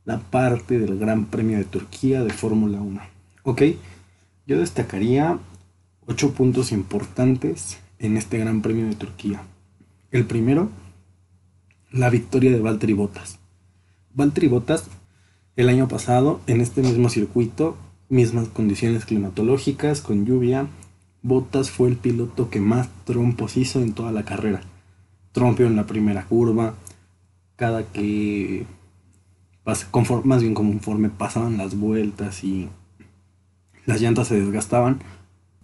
la 0.05 0.19
parte 0.19 0.77
del 0.77 0.99
Gran 0.99 1.25
Premio 1.25 1.57
de 1.57 1.65
Turquía 1.65 2.23
de 2.23 2.29
Fórmula 2.29 2.79
1. 2.79 3.01
Ok, 3.41 3.63
yo 4.45 4.59
destacaría 4.59 5.39
ocho 6.05 6.33
puntos 6.35 6.71
importantes 6.71 7.79
en 7.97 8.17
este 8.17 8.37
Gran 8.37 8.61
Premio 8.61 8.85
de 8.85 8.93
Turquía. 8.93 9.41
El 10.11 10.27
primero, 10.27 10.69
la 11.91 12.11
victoria 12.11 12.51
de 12.51 12.59
Valtteri 12.59 12.93
Bottas. 12.93 13.39
Valtteri 14.17 14.47
Bottas, 14.47 14.85
el 15.57 15.69
año 15.69 15.87
pasado, 15.87 16.41
en 16.47 16.59
este 16.59 16.81
mismo 16.81 17.07
circuito, 17.07 17.77
mismas 18.09 18.47
condiciones 18.47 19.05
climatológicas, 19.05 20.01
con 20.01 20.25
lluvia, 20.25 20.65
Bottas 21.21 21.69
fue 21.69 21.87
el 21.89 21.97
piloto 21.97 22.49
que 22.49 22.59
más 22.59 22.89
trompos 23.05 23.57
hizo 23.57 23.79
en 23.79 23.93
toda 23.93 24.11
la 24.11 24.25
carrera. 24.25 24.61
Trompeó 25.33 25.67
en 25.67 25.75
la 25.75 25.85
primera 25.85 26.25
curva, 26.25 26.73
cada 27.57 27.83
que, 27.83 28.65
conforme, 29.91 30.25
más 30.25 30.41
bien 30.41 30.55
conforme 30.55 31.09
pasaban 31.09 31.57
las 31.57 31.77
vueltas 31.77 32.43
y 32.43 32.69
las 33.85 34.01
llantas 34.01 34.29
se 34.29 34.39
desgastaban, 34.39 34.97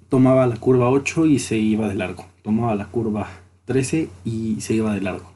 tomaba 0.10 0.46
la 0.46 0.58
curva 0.58 0.92
8 0.92 1.26
y 1.26 1.40
se 1.40 1.58
iba 1.58 1.88
de 1.88 1.96
largo. 1.96 2.28
Tomaba 2.44 2.76
la 2.76 2.86
curva 2.86 3.30
13 3.66 4.10
y 4.26 4.62
se 4.62 4.76
iba 4.76 4.94
de 4.94 5.02
largo. 5.02 5.32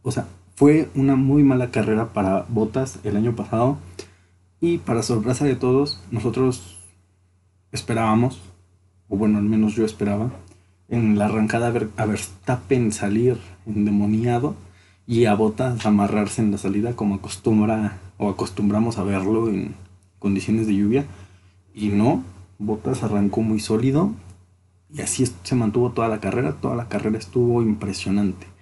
O 0.00 0.10
sea, 0.10 0.26
fue 0.56 0.88
una 0.94 1.16
muy 1.16 1.42
mala 1.42 1.70
carrera 1.70 2.14
para 2.14 2.46
Botas 2.48 2.98
el 3.04 3.18
año 3.18 3.36
pasado 3.36 3.76
y 4.58 4.78
para 4.78 5.02
sorpresa 5.02 5.44
de 5.44 5.54
todos, 5.54 6.02
nosotros 6.10 6.78
esperábamos, 7.72 8.40
o 9.10 9.18
bueno, 9.18 9.36
al 9.36 9.44
menos 9.44 9.74
yo 9.74 9.84
esperaba, 9.84 10.30
en 10.88 11.18
la 11.18 11.26
arrancada 11.26 11.74
a 11.98 12.06
Verstappen 12.06 12.90
salir 12.90 13.36
endemoniado 13.66 14.54
y 15.06 15.26
a 15.26 15.34
Botas 15.34 15.84
amarrarse 15.84 16.40
en 16.40 16.52
la 16.52 16.58
salida 16.58 16.96
como 16.96 17.16
acostumbra 17.16 17.98
o 18.16 18.30
acostumbramos 18.30 18.96
a 18.96 19.02
verlo 19.02 19.50
en 19.50 19.74
condiciones 20.18 20.66
de 20.66 20.74
lluvia. 20.74 21.04
Y 21.74 21.88
no, 21.88 22.24
Botas 22.58 23.02
arrancó 23.02 23.42
muy 23.42 23.60
sólido 23.60 24.12
y 24.90 25.02
así 25.02 25.26
se 25.42 25.54
mantuvo 25.54 25.90
toda 25.90 26.08
la 26.08 26.20
carrera. 26.20 26.54
Toda 26.54 26.76
la 26.76 26.88
carrera 26.88 27.18
estuvo 27.18 27.60
impresionante. 27.60 28.55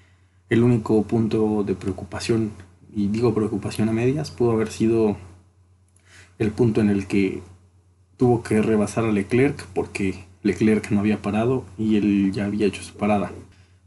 El 0.48 0.62
único 0.62 1.02
punto 1.04 1.64
de 1.64 1.74
preocupación, 1.74 2.52
y 2.94 3.08
digo 3.08 3.34
preocupación 3.34 3.88
a 3.88 3.92
medias, 3.92 4.30
pudo 4.30 4.52
haber 4.52 4.68
sido 4.70 5.16
el 6.38 6.50
punto 6.50 6.80
en 6.80 6.90
el 6.90 7.06
que 7.06 7.42
tuvo 8.16 8.42
que 8.42 8.60
rebasar 8.62 9.04
a 9.04 9.12
Leclerc 9.12 9.66
porque 9.74 10.24
Leclerc 10.42 10.90
no 10.90 11.00
había 11.00 11.22
parado 11.22 11.64
y 11.78 11.96
él 11.96 12.32
ya 12.32 12.46
había 12.46 12.66
hecho 12.66 12.82
su 12.82 12.94
parada. 12.94 13.32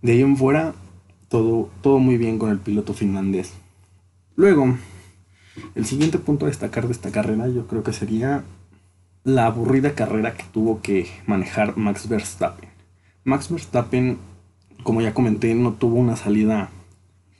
De 0.01 0.13
ahí 0.13 0.21
en 0.21 0.37
fuera, 0.37 0.73
todo, 1.29 1.69
todo 1.81 1.99
muy 1.99 2.17
bien 2.17 2.39
con 2.39 2.49
el 2.49 2.59
piloto 2.59 2.93
finlandés. 2.93 3.53
Luego, 4.35 4.77
el 5.75 5.85
siguiente 5.85 6.17
punto 6.17 6.45
a 6.45 6.49
destacar 6.49 6.87
de 6.87 6.93
esta 6.93 7.11
carrera 7.11 7.47
yo 7.47 7.67
creo 7.67 7.83
que 7.83 7.93
sería 7.93 8.43
la 9.23 9.45
aburrida 9.45 9.93
carrera 9.93 10.35
que 10.35 10.43
tuvo 10.53 10.81
que 10.81 11.07
manejar 11.25 11.77
Max 11.77 12.07
Verstappen. 12.07 12.69
Max 13.23 13.49
Verstappen 13.49 14.17
como 14.87 15.01
ya 15.01 15.13
comenté, 15.13 15.53
no 15.53 15.73
tuvo 15.73 15.97
una 15.97 16.15
salida 16.15 16.69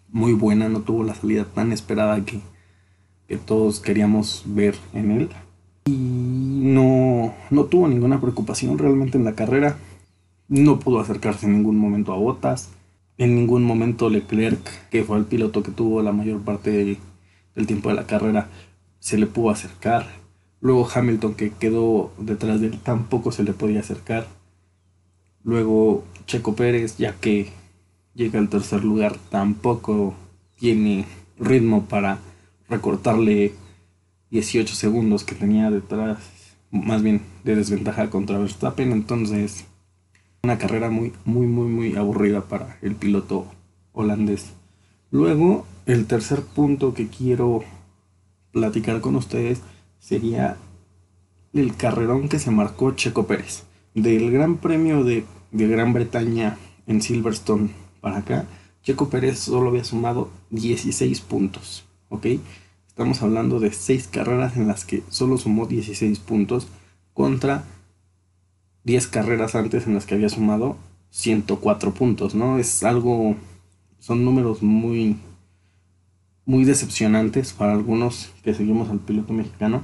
muy 0.10 0.34
buena, 0.34 0.68
no 0.68 0.82
tuvo 0.82 1.06
la 1.06 1.16
salida 1.16 1.46
tan 1.46 1.72
esperada 1.72 2.25
que, 2.25 2.42
todos 3.46 3.80
queríamos 3.80 4.44
ver 4.48 4.75
en 4.94 5.12
él. 5.12 5.30
Y 5.86 5.94
no, 5.94 7.34
no 7.50 7.63
tuvo 7.63 7.88
ninguna 7.88 8.20
preocupación 8.20 8.77
realmente 8.77 9.18
en 9.18 9.24
la 9.24 9.32
carrera. 9.32 9.77
No 10.50 10.80
pudo 10.80 11.00
acercarse 11.00 11.46
en 11.46 11.54
ningún 11.54 11.77
momento 11.77 12.12
a 12.12 12.18
Botas. 12.18 12.72
En 13.18 13.36
ningún 13.36 13.63
momento 13.63 14.10
Leclerc, 14.10 14.89
que 14.89 15.06
fue 15.06 15.18
el 15.18 15.24
piloto 15.24 15.63
que 15.63 15.72
tuvo 15.72 16.01
la 16.01 16.12
mayor 16.12 16.42
parte 16.42 16.98
del 17.56 17.66
tiempo 17.66 17.88
de 17.88 17.96
la 17.96 18.08
carrera, 18.08 18.50
se 19.00 19.18
le 19.18 19.25
pudo 19.25 19.51
acercar. 19.51 20.06
Luego 20.60 20.86
Hamilton, 20.94 21.36
que 21.36 21.51
quedó 21.51 22.12
detrás 22.18 22.60
de 22.60 22.68
él, 22.68 22.80
tampoco 22.84 23.32
se 23.32 23.44
le 23.44 23.54
podía 23.54 23.80
acercar. 23.80 24.27
Luego 25.48 26.04
Checo 26.25 26.58
Pérez, 26.58 26.98
ya 26.98 27.13
que 27.13 27.48
llega 28.13 28.38
al 28.38 28.50
tercer 28.50 28.84
lugar, 28.84 29.16
tampoco 29.30 30.13
tiene 30.58 31.06
ritmo 31.39 31.86
para 31.86 32.20
recortarle 32.68 33.54
18 34.30 34.75
segundos 34.75 35.24
que 35.24 35.36
tenía 35.36 35.72
detrás, 35.72 36.18
más 36.70 37.01
bien 37.01 37.22
de 37.46 37.56
desventaja 37.56 38.10
contra 38.10 38.38
Verstappen. 38.38 38.92
Entonces, 38.92 39.63
una 40.44 40.58
carrera 40.58 40.89
muy, 40.89 41.13
muy, 41.24 41.48
muy, 41.48 41.70
muy 41.70 41.96
aburrida 41.96 42.42
para 42.42 42.77
el 42.82 42.96
piloto 42.96 43.46
holandés. 43.94 44.48
Luego, 45.12 45.66
el 45.86 46.08
tercer 46.08 46.42
punto 46.42 46.94
que 46.94 47.08
quiero 47.08 47.63
platicar 48.51 49.00
con 49.00 49.16
ustedes 49.16 49.62
sería 49.98 50.58
el 51.54 51.74
carrerón 51.77 52.27
que 52.27 52.38
se 52.38 52.51
marcó 52.51 52.92
Checo 52.92 53.27
Pérez. 53.27 53.63
Del 53.94 54.30
Gran 54.30 54.58
Premio 54.58 55.04
de 55.06 55.25
de 55.51 55.68
Gran 55.68 55.94
Bretaña 55.94 56.58
en 56.88 57.01
Silverstone 57.01 57.70
para 58.01 58.18
acá, 58.18 58.46
Checo 58.84 59.10
Pérez 59.10 59.39
solo 59.39 59.70
había 59.70 59.84
sumado 59.84 60.30
16 60.51 61.20
puntos, 61.22 61.84
¿ok? 62.10 62.25
Estamos 62.88 63.22
hablando 63.22 63.60
de 63.60 63.72
6 63.72 64.08
carreras 64.08 64.56
en 64.56 64.68
las 64.68 64.86
que 64.86 65.04
solo 65.10 65.38
sumó 65.38 65.66
16 65.66 66.20
puntos 66.20 66.68
contra 67.13 67.63
10 68.86 69.08
carreras 69.08 69.56
antes 69.56 69.88
en 69.88 69.94
las 69.94 70.06
que 70.06 70.16
había 70.16 70.30
sumado 70.30 70.77
104 71.10 71.94
puntos, 71.94 72.34
¿no? 72.34 72.58
Es 72.58 72.84
algo, 72.84 73.36
son 74.00 74.24
números 74.24 74.63
muy, 74.63 75.18
muy 76.46 76.63
decepcionantes 76.63 77.54
para 77.54 77.74
algunos 77.74 78.32
que 78.44 78.54
seguimos 78.54 78.89
al 78.89 79.00
piloto 79.00 79.34
mexicano, 79.34 79.84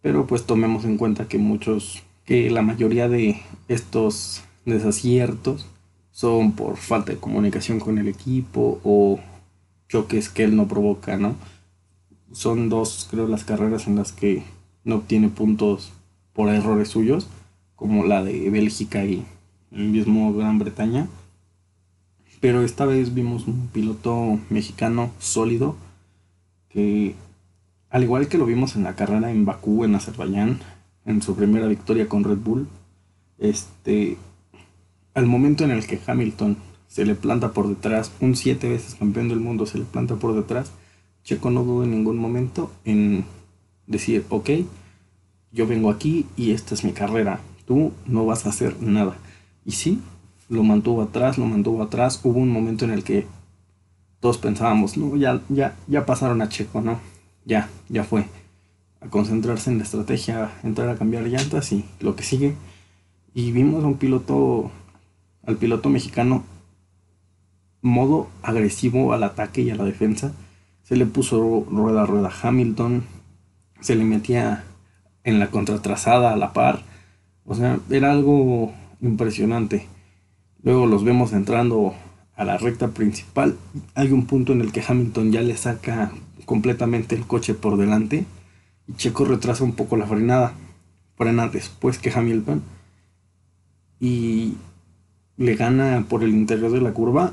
pero 0.00 0.26
pues 0.26 0.46
tomemos 0.46 0.84
en 0.84 0.96
cuenta 0.96 1.28
que 1.28 1.38
muchos, 1.38 2.02
que 2.24 2.50
la 2.50 2.62
mayoría 2.62 3.08
de 3.08 3.42
estos 3.68 4.42
desaciertos 4.64 5.66
son 6.10 6.52
por 6.52 6.76
falta 6.76 7.12
de 7.12 7.18
comunicación 7.18 7.80
con 7.80 7.98
el 7.98 8.08
equipo 8.08 8.80
o 8.84 9.18
choques 9.88 10.28
que 10.28 10.44
él 10.44 10.56
no 10.56 10.68
provoca, 10.68 11.16
¿no? 11.16 11.36
Son 12.32 12.68
dos, 12.68 13.08
creo, 13.10 13.28
las 13.28 13.44
carreras 13.44 13.86
en 13.86 13.96
las 13.96 14.12
que 14.12 14.42
no 14.84 14.96
obtiene 14.96 15.28
puntos 15.28 15.92
por 16.32 16.48
errores 16.48 16.88
suyos, 16.88 17.28
como 17.76 18.04
la 18.04 18.22
de 18.22 18.48
Bélgica 18.50 19.04
y 19.04 19.24
el 19.70 19.88
mismo 19.88 20.32
Gran 20.32 20.58
Bretaña. 20.58 21.08
Pero 22.40 22.62
esta 22.62 22.86
vez 22.86 23.14
vimos 23.14 23.46
un 23.46 23.68
piloto 23.68 24.38
mexicano 24.50 25.10
sólido 25.18 25.76
que, 26.70 27.14
al 27.90 28.02
igual 28.02 28.28
que 28.28 28.38
lo 28.38 28.46
vimos 28.46 28.76
en 28.76 28.84
la 28.84 28.96
carrera 28.96 29.30
en 29.30 29.44
Bakú, 29.44 29.84
en 29.84 29.94
Azerbaiyán, 29.94 30.58
en 31.04 31.22
su 31.22 31.36
primera 31.36 31.66
victoria 31.66 32.08
con 32.08 32.24
Red 32.24 32.38
Bull, 32.38 32.66
este, 33.38 34.16
al 35.14 35.26
momento 35.26 35.64
en 35.64 35.70
el 35.70 35.86
que 35.86 36.00
Hamilton 36.06 36.56
se 36.88 37.04
le 37.04 37.14
planta 37.14 37.52
por 37.52 37.68
detrás, 37.68 38.12
un 38.20 38.36
siete 38.36 38.68
veces 38.68 38.94
campeón 38.94 39.28
del 39.28 39.40
mundo 39.40 39.66
se 39.66 39.78
le 39.78 39.84
planta 39.84 40.16
por 40.16 40.34
detrás, 40.34 40.72
Checo 41.24 41.50
no 41.50 41.62
duda 41.62 41.84
en 41.84 41.92
ningún 41.92 42.18
momento 42.18 42.70
en 42.84 43.24
decir, 43.86 44.24
ok, 44.28 44.50
yo 45.52 45.66
vengo 45.66 45.90
aquí 45.90 46.26
y 46.36 46.52
esta 46.52 46.74
es 46.74 46.84
mi 46.84 46.92
carrera, 46.92 47.40
tú 47.66 47.92
no 48.06 48.26
vas 48.26 48.46
a 48.46 48.50
hacer 48.50 48.82
nada. 48.82 49.16
Y 49.64 49.72
sí, 49.72 50.00
lo 50.48 50.62
mantuvo 50.62 51.02
atrás, 51.02 51.38
lo 51.38 51.46
mantuvo 51.46 51.82
atrás. 51.82 52.20
Hubo 52.22 52.38
un 52.38 52.50
momento 52.50 52.84
en 52.84 52.90
el 52.90 53.04
que 53.04 53.26
todos 54.20 54.38
pensábamos, 54.38 54.96
no, 54.96 55.16
ya, 55.16 55.40
ya, 55.48 55.76
ya 55.88 56.06
pasaron 56.06 56.42
a 56.42 56.48
Checo, 56.48 56.80
¿no? 56.80 57.00
Ya, 57.44 57.68
ya 57.88 58.04
fue. 58.04 58.26
A 59.00 59.08
concentrarse 59.08 59.70
en 59.70 59.78
la 59.78 59.84
estrategia, 59.84 60.52
entrar 60.62 60.88
a 60.88 60.96
cambiar 60.96 61.24
llantas 61.24 61.72
y 61.72 61.84
lo 62.00 62.14
que 62.14 62.22
sigue. 62.22 62.54
Y 63.34 63.50
vimos 63.50 63.82
a 63.82 63.86
un 63.88 63.96
piloto, 63.96 64.70
al 65.46 65.56
piloto 65.56 65.88
mexicano, 65.88 66.44
modo 67.80 68.28
agresivo 68.42 69.12
al 69.12 69.24
ataque 69.24 69.62
y 69.62 69.70
a 69.70 69.76
la 69.76 69.84
defensa. 69.84 70.32
Se 70.82 70.96
le 70.96 71.06
puso 71.06 71.66
rueda 71.70 72.02
a 72.02 72.06
rueda 72.06 72.30
Hamilton, 72.42 73.04
se 73.80 73.94
le 73.96 74.04
metía 74.04 74.64
en 75.24 75.38
la 75.38 75.50
contratrazada 75.50 76.32
a 76.32 76.36
la 76.36 76.52
par. 76.52 76.82
O 77.44 77.54
sea, 77.54 77.78
era 77.90 78.12
algo 78.12 78.72
impresionante. 79.00 79.86
Luego 80.62 80.86
los 80.86 81.04
vemos 81.04 81.32
entrando 81.32 81.94
a 82.36 82.44
la 82.44 82.56
recta 82.56 82.88
principal. 82.88 83.56
Hay 83.94 84.12
un 84.12 84.26
punto 84.26 84.52
en 84.52 84.60
el 84.60 84.72
que 84.72 84.82
Hamilton 84.86 85.32
ya 85.32 85.42
le 85.42 85.56
saca 85.56 86.12
completamente 86.44 87.14
el 87.14 87.26
coche 87.26 87.54
por 87.54 87.76
delante 87.76 88.24
y 88.86 88.94
Checo 88.94 89.24
retrasa 89.24 89.64
un 89.64 89.72
poco 89.72 89.96
la 89.96 90.06
frenada. 90.06 90.54
Frena 91.16 91.48
después 91.48 91.98
que 91.98 92.10
Hamilton 92.10 92.62
y 94.00 94.54
le 95.42 95.56
gana 95.56 96.06
por 96.08 96.22
el 96.22 96.30
interior 96.30 96.70
de 96.70 96.80
la 96.80 96.92
curva, 96.92 97.32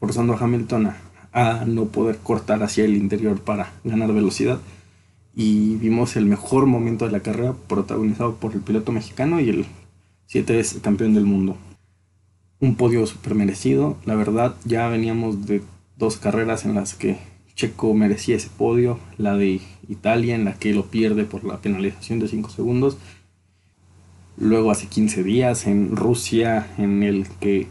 forzando 0.00 0.34
a 0.34 0.38
Hamilton 0.38 0.92
a, 1.32 1.64
no 1.66 1.86
poder 1.86 2.18
cortar 2.18 2.62
hacia 2.62 2.84
el 2.84 2.96
interior 2.96 3.40
para 3.40 3.72
ganar 3.84 4.12
velocidad. 4.12 4.58
Y 5.34 5.76
vimos 5.76 6.16
el 6.16 6.26
mejor 6.26 6.66
momento 6.66 7.04
de 7.04 7.12
la 7.12 7.20
carrera 7.20 7.54
protagonizado 7.68 8.36
por 8.36 8.54
el 8.54 8.60
piloto 8.60 8.90
mexicano 8.90 9.38
y 9.38 9.50
el 9.50 9.66
siete 10.26 10.56
veces 10.56 10.80
campeón 10.82 11.14
del 11.14 11.24
mundo. 11.24 11.56
Un 12.58 12.74
podio 12.74 13.06
super 13.06 13.34
merecido, 13.34 13.96
la 14.06 14.14
verdad 14.16 14.56
ya 14.64 14.88
veníamos 14.88 15.46
de 15.46 15.62
dos 15.96 16.16
carreras 16.16 16.64
en 16.64 16.74
las 16.74 16.94
que 16.94 17.18
Checo 17.54 17.94
merecía 17.94 18.36
ese 18.36 18.48
podio, 18.48 18.98
la 19.18 19.36
de 19.36 19.60
Italia 19.88 20.34
en 20.34 20.46
la 20.46 20.54
que 20.54 20.74
lo 20.74 20.86
pierde 20.86 21.24
por 21.24 21.44
la 21.44 21.58
penalización 21.58 22.18
de 22.18 22.28
5 22.28 22.50
segundos, 22.50 22.96
luego 24.36 24.70
hace 24.70 24.86
15 24.86 25.22
días 25.22 25.66
en 25.66 25.96
Rusia 25.96 26.68
en 26.78 27.02
el 27.02 27.26
que 27.40 27.68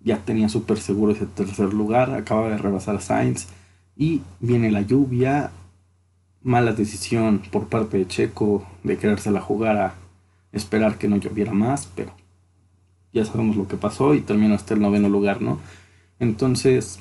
ya 0.00 0.18
tenía 0.18 0.48
súper 0.48 0.78
seguro 0.78 1.12
ese 1.12 1.26
tercer 1.26 1.72
lugar, 1.72 2.12
acaba 2.12 2.48
de 2.48 2.58
rebasar 2.58 2.96
a 2.96 3.00
Sainz 3.00 3.46
y 3.96 4.22
viene 4.40 4.70
la 4.70 4.82
lluvia, 4.82 5.50
mala 6.42 6.72
decisión 6.72 7.42
por 7.50 7.68
parte 7.68 7.98
de 7.98 8.06
Checo 8.06 8.66
de 8.82 8.98
querérsela 8.98 9.40
jugar 9.40 9.76
a 9.78 9.94
esperar 10.52 10.98
que 10.98 11.08
no 11.08 11.16
lloviera 11.16 11.52
más, 11.52 11.88
pero 11.94 12.12
ya 13.12 13.24
sabemos 13.24 13.56
lo 13.56 13.66
que 13.66 13.76
pasó 13.76 14.14
y 14.14 14.20
terminó 14.20 14.54
hasta 14.54 14.74
el 14.74 14.80
noveno 14.80 15.08
lugar, 15.08 15.40
¿no? 15.40 15.58
Entonces, 16.18 17.00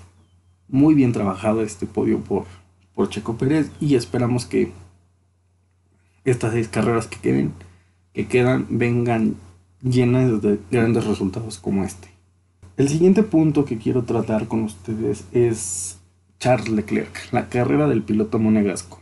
muy 0.67 0.93
bien 0.93 1.11
trabajado 1.11 1.61
este 1.61 1.85
podio 1.85 2.19
por, 2.19 2.45
por 2.95 3.09
Checo 3.09 3.35
Pérez 3.35 3.69
y 3.79 3.95
esperamos 3.95 4.45
que 4.45 4.71
estas 6.23 6.53
seis 6.53 6.67
carreras 6.67 7.07
que 7.07 7.19
queden, 7.19 7.53
que 8.13 8.27
quedan, 8.27 8.67
vengan 8.69 9.35
llenas 9.81 10.41
de 10.41 10.59
grandes 10.71 11.05
resultados 11.05 11.59
como 11.59 11.83
este. 11.83 12.09
El 12.77 12.89
siguiente 12.89 13.23
punto 13.23 13.65
que 13.65 13.77
quiero 13.77 14.03
tratar 14.03 14.47
con 14.47 14.63
ustedes 14.63 15.25
es 15.31 15.99
Charles 16.39 16.69
Leclerc, 16.69 17.31
la 17.31 17.49
carrera 17.49 17.87
del 17.87 18.01
piloto 18.01 18.39
monegasco. 18.39 18.99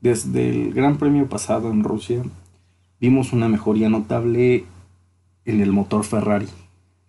Desde 0.00 0.48
el 0.50 0.72
Gran 0.72 0.96
Premio 0.96 1.28
pasado 1.28 1.70
en 1.70 1.84
Rusia, 1.84 2.22
vimos 3.00 3.32
una 3.32 3.48
mejoría 3.48 3.88
notable 3.88 4.64
en 5.44 5.60
el 5.60 5.72
motor 5.72 6.04
Ferrari 6.04 6.46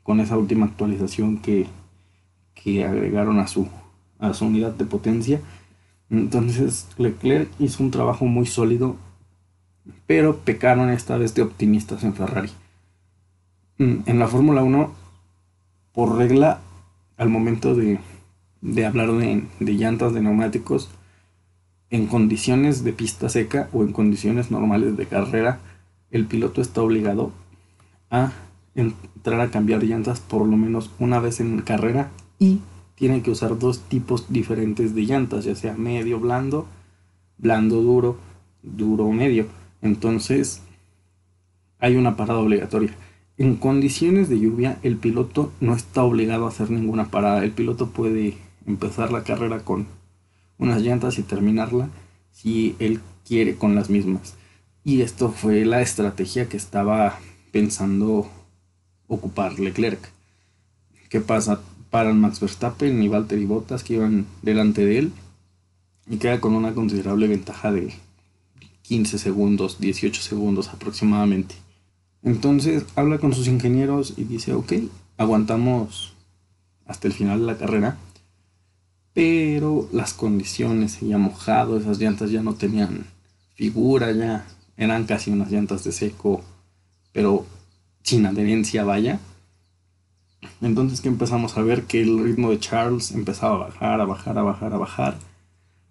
con 0.04 0.20
esa 0.20 0.38
última 0.38 0.66
actualización 0.66 1.38
que, 1.38 1.68
que 2.56 2.84
agregaron 2.84 3.40
a 3.40 3.48
su, 3.48 3.68
a 4.18 4.34
su 4.34 4.46
unidad 4.46 4.74
de 4.74 4.86
potencia. 4.86 5.40
Entonces 6.10 6.88
Leclerc 6.98 7.50
hizo 7.60 7.84
un 7.84 7.92
trabajo 7.92 8.26
muy 8.26 8.48
sólido, 8.48 8.96
pero 10.08 10.38
pecaron 10.38 10.90
esta 10.90 11.18
vez 11.18 11.36
de 11.36 11.42
optimistas 11.42 12.04
en 12.04 12.14
Ferrari. 12.14 12.50
Mm, 13.78 13.98
en 14.06 14.20
la 14.20 14.28
Fórmula 14.28 14.64
1, 14.64 14.92
por 15.94 16.18
regla, 16.18 16.62
al 17.18 17.30
momento 17.30 17.76
de, 17.76 18.00
de 18.62 18.86
hablar 18.86 19.12
de, 19.14 19.44
de 19.60 19.74
llantas, 19.74 20.14
de 20.14 20.22
neumáticos, 20.22 20.90
en 21.90 22.08
condiciones 22.08 22.84
de 22.84 22.94
pista 22.94 23.30
seca 23.30 23.70
o 23.74 23.84
en 23.84 23.94
condiciones 23.94 24.52
normales 24.52 24.96
de 24.96 25.08
carrera, 25.08 25.60
el 26.12 26.26
piloto 26.26 26.62
está 26.62 26.82
obligado 26.82 27.32
a 28.12 28.32
entrar 28.76 29.42
a 29.42 29.52
cambiar 29.52 29.84
llantas 29.84 30.20
por 30.20 30.46
lo 30.48 30.58
menos 30.58 30.92
una 31.00 31.20
vez 31.20 31.40
en 31.40 31.62
carrera 31.62 32.10
y 32.38 32.60
tiene 32.96 33.22
que 33.22 33.32
usar 33.32 33.58
dos 33.58 33.80
tipos 33.80 34.32
diferentes 34.32 34.94
de 34.94 35.04
llantas, 35.04 35.46
ya 35.46 35.56
sea 35.56 35.74
medio 35.74 36.20
blando, 36.20 36.68
blando 37.38 37.82
duro, 37.82 38.18
duro 38.62 39.10
medio. 39.12 39.48
Entonces 39.82 40.62
hay 41.80 41.96
una 41.96 42.16
parada 42.16 42.40
obligatoria. 42.40 42.96
En 43.38 43.56
condiciones 43.56 44.28
de 44.30 44.40
lluvia 44.40 44.80
el 44.84 44.98
piloto 44.98 45.52
no 45.62 45.76
está 45.76 46.04
obligado 46.04 46.46
a 46.46 46.50
hacer 46.50 46.72
ninguna 46.72 47.10
parada. 47.10 47.44
El 47.44 47.52
piloto 47.52 47.90
puede 47.90 48.38
empezar 48.66 49.12
la 49.12 49.24
carrera 49.24 49.60
con 49.60 49.88
unas 50.58 50.82
llantas 50.82 51.18
y 51.18 51.24
terminarla 51.24 51.90
si 52.32 52.76
él 52.80 53.00
quiere 53.26 53.56
con 53.56 53.76
las 53.76 53.90
mismas. 53.90 54.36
Y 54.84 55.02
esto 55.02 55.30
fue 55.30 55.66
la 55.66 55.82
estrategia 55.82 56.50
que 56.50 56.58
estaba 56.58 57.20
pensando 57.52 58.30
ocupar 59.08 59.60
Leclerc. 59.60 60.00
¿Qué 61.10 61.22
pasa? 61.22 61.62
Paran 61.90 62.20
Max 62.20 62.40
Verstappen 62.40 63.02
y 63.02 63.08
Valtteri 63.08 63.46
Bottas 63.46 63.84
que 63.84 63.96
iban 63.96 64.26
delante 64.42 64.86
de 64.86 65.00
él 65.00 65.12
y 66.08 66.18
queda 66.18 66.40
con 66.40 66.54
una 66.54 66.74
considerable 66.74 67.28
ventaja 67.28 67.72
de 67.72 67.94
15 68.90 69.20
segundos, 69.20 69.80
18 69.80 70.20
segundos 70.20 70.70
aproximadamente. 70.70 71.54
Entonces 72.24 72.86
habla 72.96 73.20
con 73.20 73.36
sus 73.36 73.48
ingenieros 73.48 74.16
y 74.18 74.24
dice, 74.24 74.54
ok, 74.54 74.74
aguantamos 75.16 76.14
hasta 76.88 77.08
el 77.08 77.14
final 77.14 77.42
de 77.42 77.46
la 77.46 77.58
carrera, 77.58 77.98
pero 79.14 79.88
las 79.92 80.16
condiciones, 80.16 80.94
se 80.94 81.06
había 81.06 81.20
mojado, 81.20 81.78
esas 81.78 82.00
llantas 82.00 82.32
ya 82.32 82.42
no 82.42 82.56
tenían 82.56 83.06
figura, 83.54 84.12
ya 84.12 84.48
eran 84.76 85.06
casi 85.06 85.30
unas 85.30 85.52
llantas 85.52 85.84
de 85.84 85.92
seco, 85.92 86.42
pero 87.12 87.46
sin 88.02 88.26
adherencia 88.26 88.84
vaya. 88.86 89.20
Entonces 90.62 91.00
que 91.02 91.10
empezamos 91.10 91.56
a 91.58 91.62
ver 91.62 91.84
que 91.84 92.02
el 92.02 92.24
ritmo 92.24 92.50
de 92.50 92.60
Charles 92.60 93.12
empezaba 93.12 93.54
a 93.54 93.68
bajar, 93.68 94.02
a 94.02 94.06
bajar, 94.06 94.40
a 94.40 94.42
bajar, 94.42 94.74
a 94.74 94.78
bajar. 94.80 95.29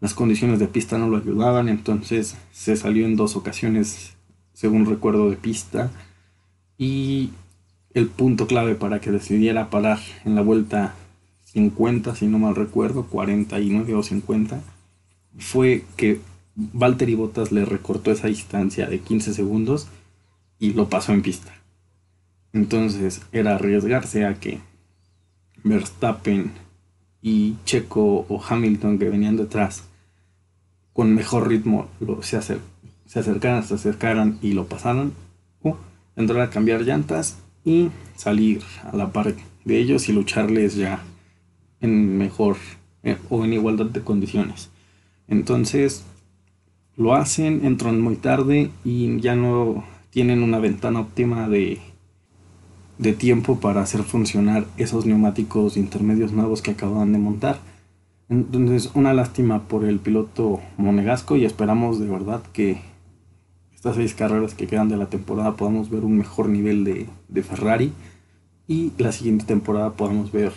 Las 0.00 0.14
condiciones 0.14 0.58
de 0.58 0.68
pista 0.68 0.98
no 0.98 1.08
lo 1.08 1.16
ayudaban, 1.16 1.68
entonces 1.68 2.36
se 2.52 2.76
salió 2.76 3.04
en 3.04 3.16
dos 3.16 3.34
ocasiones, 3.36 4.14
según 4.52 4.86
recuerdo, 4.86 5.28
de 5.30 5.36
pista. 5.36 5.90
Y 6.76 7.30
el 7.94 8.06
punto 8.06 8.46
clave 8.46 8.74
para 8.76 9.00
que 9.00 9.10
decidiera 9.10 9.70
parar 9.70 9.98
en 10.24 10.34
la 10.36 10.42
vuelta 10.42 10.94
50, 11.44 12.14
si 12.14 12.26
no 12.26 12.38
mal 12.38 12.54
recuerdo, 12.54 13.06
49 13.06 13.94
o 13.94 14.02
50, 14.02 14.62
fue 15.38 15.84
que 15.96 16.20
Valtteri 16.54 17.14
Bottas 17.14 17.52
le 17.52 17.64
recortó 17.64 18.12
esa 18.12 18.28
distancia 18.28 18.86
de 18.86 19.00
15 19.00 19.32
segundos 19.32 19.88
y 20.58 20.74
lo 20.74 20.88
pasó 20.88 21.12
en 21.12 21.22
pista. 21.22 21.52
Entonces 22.52 23.22
era 23.32 23.54
arriesgarse 23.54 24.26
a 24.26 24.38
que 24.38 24.60
Verstappen 25.64 26.52
y 27.22 27.56
Checo 27.64 28.26
o 28.28 28.42
Hamilton 28.42 28.98
que 28.98 29.08
venían 29.08 29.36
detrás 29.36 29.84
con 30.92 31.14
mejor 31.14 31.48
ritmo 31.48 31.86
se, 32.22 32.40
se 32.42 33.18
acercaran, 33.18 33.62
se 33.62 33.74
acercaran 33.74 34.38
y 34.42 34.52
lo 34.52 34.66
pasaran 34.66 35.12
o 35.62 35.76
entrar 36.16 36.40
a 36.40 36.50
cambiar 36.50 36.82
llantas 36.82 37.38
y 37.64 37.90
salir 38.16 38.62
a 38.82 38.96
la 38.96 39.12
par 39.12 39.34
de 39.64 39.78
ellos 39.78 40.08
y 40.08 40.12
lucharles 40.12 40.74
ya 40.74 41.04
en 41.80 42.18
mejor 42.18 42.56
eh, 43.04 43.16
o 43.30 43.44
en 43.44 43.52
igualdad 43.52 43.86
de 43.86 44.00
condiciones. 44.00 44.70
Entonces 45.28 46.04
lo 46.96 47.14
hacen, 47.14 47.64
entran 47.64 48.00
muy 48.00 48.16
tarde 48.16 48.70
y 48.84 49.20
ya 49.20 49.36
no 49.36 49.84
tienen 50.10 50.42
una 50.42 50.58
ventana 50.58 51.00
óptima 51.00 51.48
de, 51.48 51.80
de 52.98 53.12
tiempo 53.12 53.60
para 53.60 53.80
hacer 53.80 54.02
funcionar 54.02 54.66
esos 54.76 55.06
neumáticos 55.06 55.76
intermedios 55.76 56.32
nuevos 56.32 56.62
que 56.62 56.72
acaban 56.72 57.12
de 57.12 57.18
montar. 57.18 57.60
Entonces, 58.28 58.90
una 58.94 59.14
lástima 59.14 59.68
por 59.68 59.84
el 59.84 60.00
piloto 60.00 60.60
monegasco 60.76 61.36
y 61.36 61.44
esperamos 61.44 61.98
de 61.98 62.08
verdad 62.08 62.42
que 62.52 62.80
estas 63.74 63.96
seis 63.96 64.14
carreras 64.14 64.54
que 64.54 64.66
quedan 64.66 64.88
de 64.88 64.96
la 64.96 65.06
temporada 65.06 65.56
podamos 65.56 65.88
ver 65.88 66.04
un 66.04 66.18
mejor 66.18 66.48
nivel 66.48 66.84
de, 66.84 67.06
de 67.28 67.42
Ferrari 67.42 67.92
y 68.66 68.92
la 68.98 69.12
siguiente 69.12 69.46
temporada 69.46 69.92
podamos 69.92 70.30
ver 70.32 70.52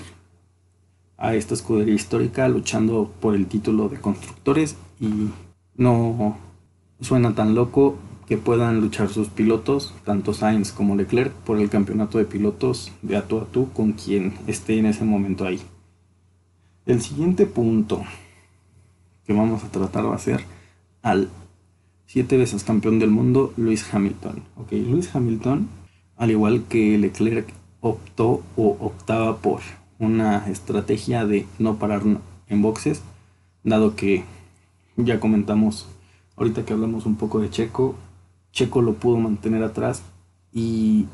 a 1.17 1.36
esta 1.36 1.54
escudería 1.54 1.93
histórica 1.93 2.49
luchando 2.49 3.12
por 3.21 3.36
el 3.36 3.45
título 3.45 3.88
de 3.88 4.01
constructores 4.01 4.75
y 4.99 5.30
no 5.77 6.36
suena 6.99 7.36
tan 7.36 7.54
loco 7.54 7.95
que 8.31 8.37
puedan 8.37 8.79
luchar 8.79 9.09
sus 9.09 9.27
pilotos, 9.27 9.93
tanto 10.05 10.33
Sainz 10.33 10.71
como 10.71 10.95
Leclerc, 10.95 11.33
por 11.33 11.59
el 11.59 11.69
campeonato 11.69 12.17
de 12.17 12.23
pilotos 12.23 12.93
de 13.01 13.17
a 13.17 13.27
tú 13.27 13.39
a 13.39 13.45
tú 13.45 13.73
con 13.73 13.91
quien 13.91 14.35
esté 14.47 14.77
en 14.77 14.85
ese 14.85 15.03
momento 15.03 15.43
ahí. 15.43 15.59
El 16.85 17.01
siguiente 17.01 17.45
punto 17.45 18.01
que 19.25 19.33
vamos 19.33 19.65
a 19.65 19.67
tratar 19.67 20.05
va 20.05 20.15
a 20.15 20.19
ser 20.19 20.45
al 21.01 21.27
siete 22.05 22.37
veces 22.37 22.63
campeón 22.63 22.99
del 22.99 23.11
mundo, 23.11 23.53
Luis 23.57 23.93
Hamilton. 23.93 24.41
Ok, 24.55 24.71
Luis 24.71 25.13
Hamilton, 25.13 25.67
al 26.15 26.31
igual 26.31 26.63
que 26.69 26.97
Leclerc, 26.97 27.49
optó 27.81 28.43
o 28.55 28.77
optaba 28.79 29.39
por 29.39 29.59
una 29.99 30.49
estrategia 30.49 31.25
de 31.25 31.47
no 31.59 31.79
parar 31.79 32.03
en 32.47 32.61
boxes, 32.61 33.01
dado 33.65 33.97
que 33.97 34.23
ya 34.95 35.19
comentamos 35.19 35.85
ahorita 36.37 36.63
que 36.63 36.71
hablamos 36.71 37.05
un 37.05 37.17
poco 37.17 37.41
de 37.41 37.49
Checo, 37.49 37.97
Checo 38.51 38.81
lo 38.81 38.93
pudo 38.93 39.17
mantener 39.17 39.63
atrás 39.63 40.03
y 40.53 41.05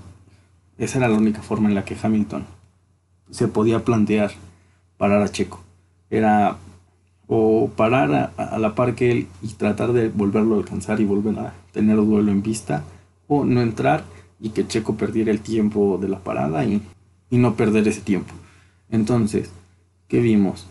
esa 0.78 1.00
era 1.00 1.10
la 1.10 1.18
única 1.18 1.42
forma 1.42 1.70
en 1.70 1.76
la 1.76 1.86
que 1.86 1.98
Hamilton 2.02 2.46
se 3.30 3.48
podía 3.48 3.84
plantear 3.84 4.32
parar 4.98 5.22
a 5.22 5.30
Checo. 5.30 5.62
Era 6.10 6.58
o 7.28 7.70
parar 7.76 8.34
a, 8.38 8.58
la 8.58 8.74
par 8.74 8.96
que 8.96 9.12
él 9.12 9.28
y 9.42 9.50
tratar 9.50 9.92
de 9.92 10.10
volverlo 10.10 10.56
a 10.56 10.60
alcanzar 10.60 11.02
y 11.02 11.06
volver 11.06 11.38
a 11.40 11.54
tener 11.74 11.98
duelo 11.98 12.32
en 12.32 12.42
vista, 12.42 12.84
o 13.28 13.44
no 13.44 13.62
entrar 13.62 14.06
y 14.40 14.50
que 14.50 14.66
Checo 14.66 14.96
perdiera 14.96 15.32
el 15.32 15.42
tiempo 15.42 15.98
de 16.02 16.08
la 16.08 16.20
parada 16.20 16.64
y, 16.64 16.82
y 17.30 17.38
no 17.38 17.56
perder 17.56 17.88
ese 17.88 18.02
tiempo. 18.02 18.34
Entonces, 18.90 19.52
¿qué 20.08 20.22
vimos? 20.22 20.68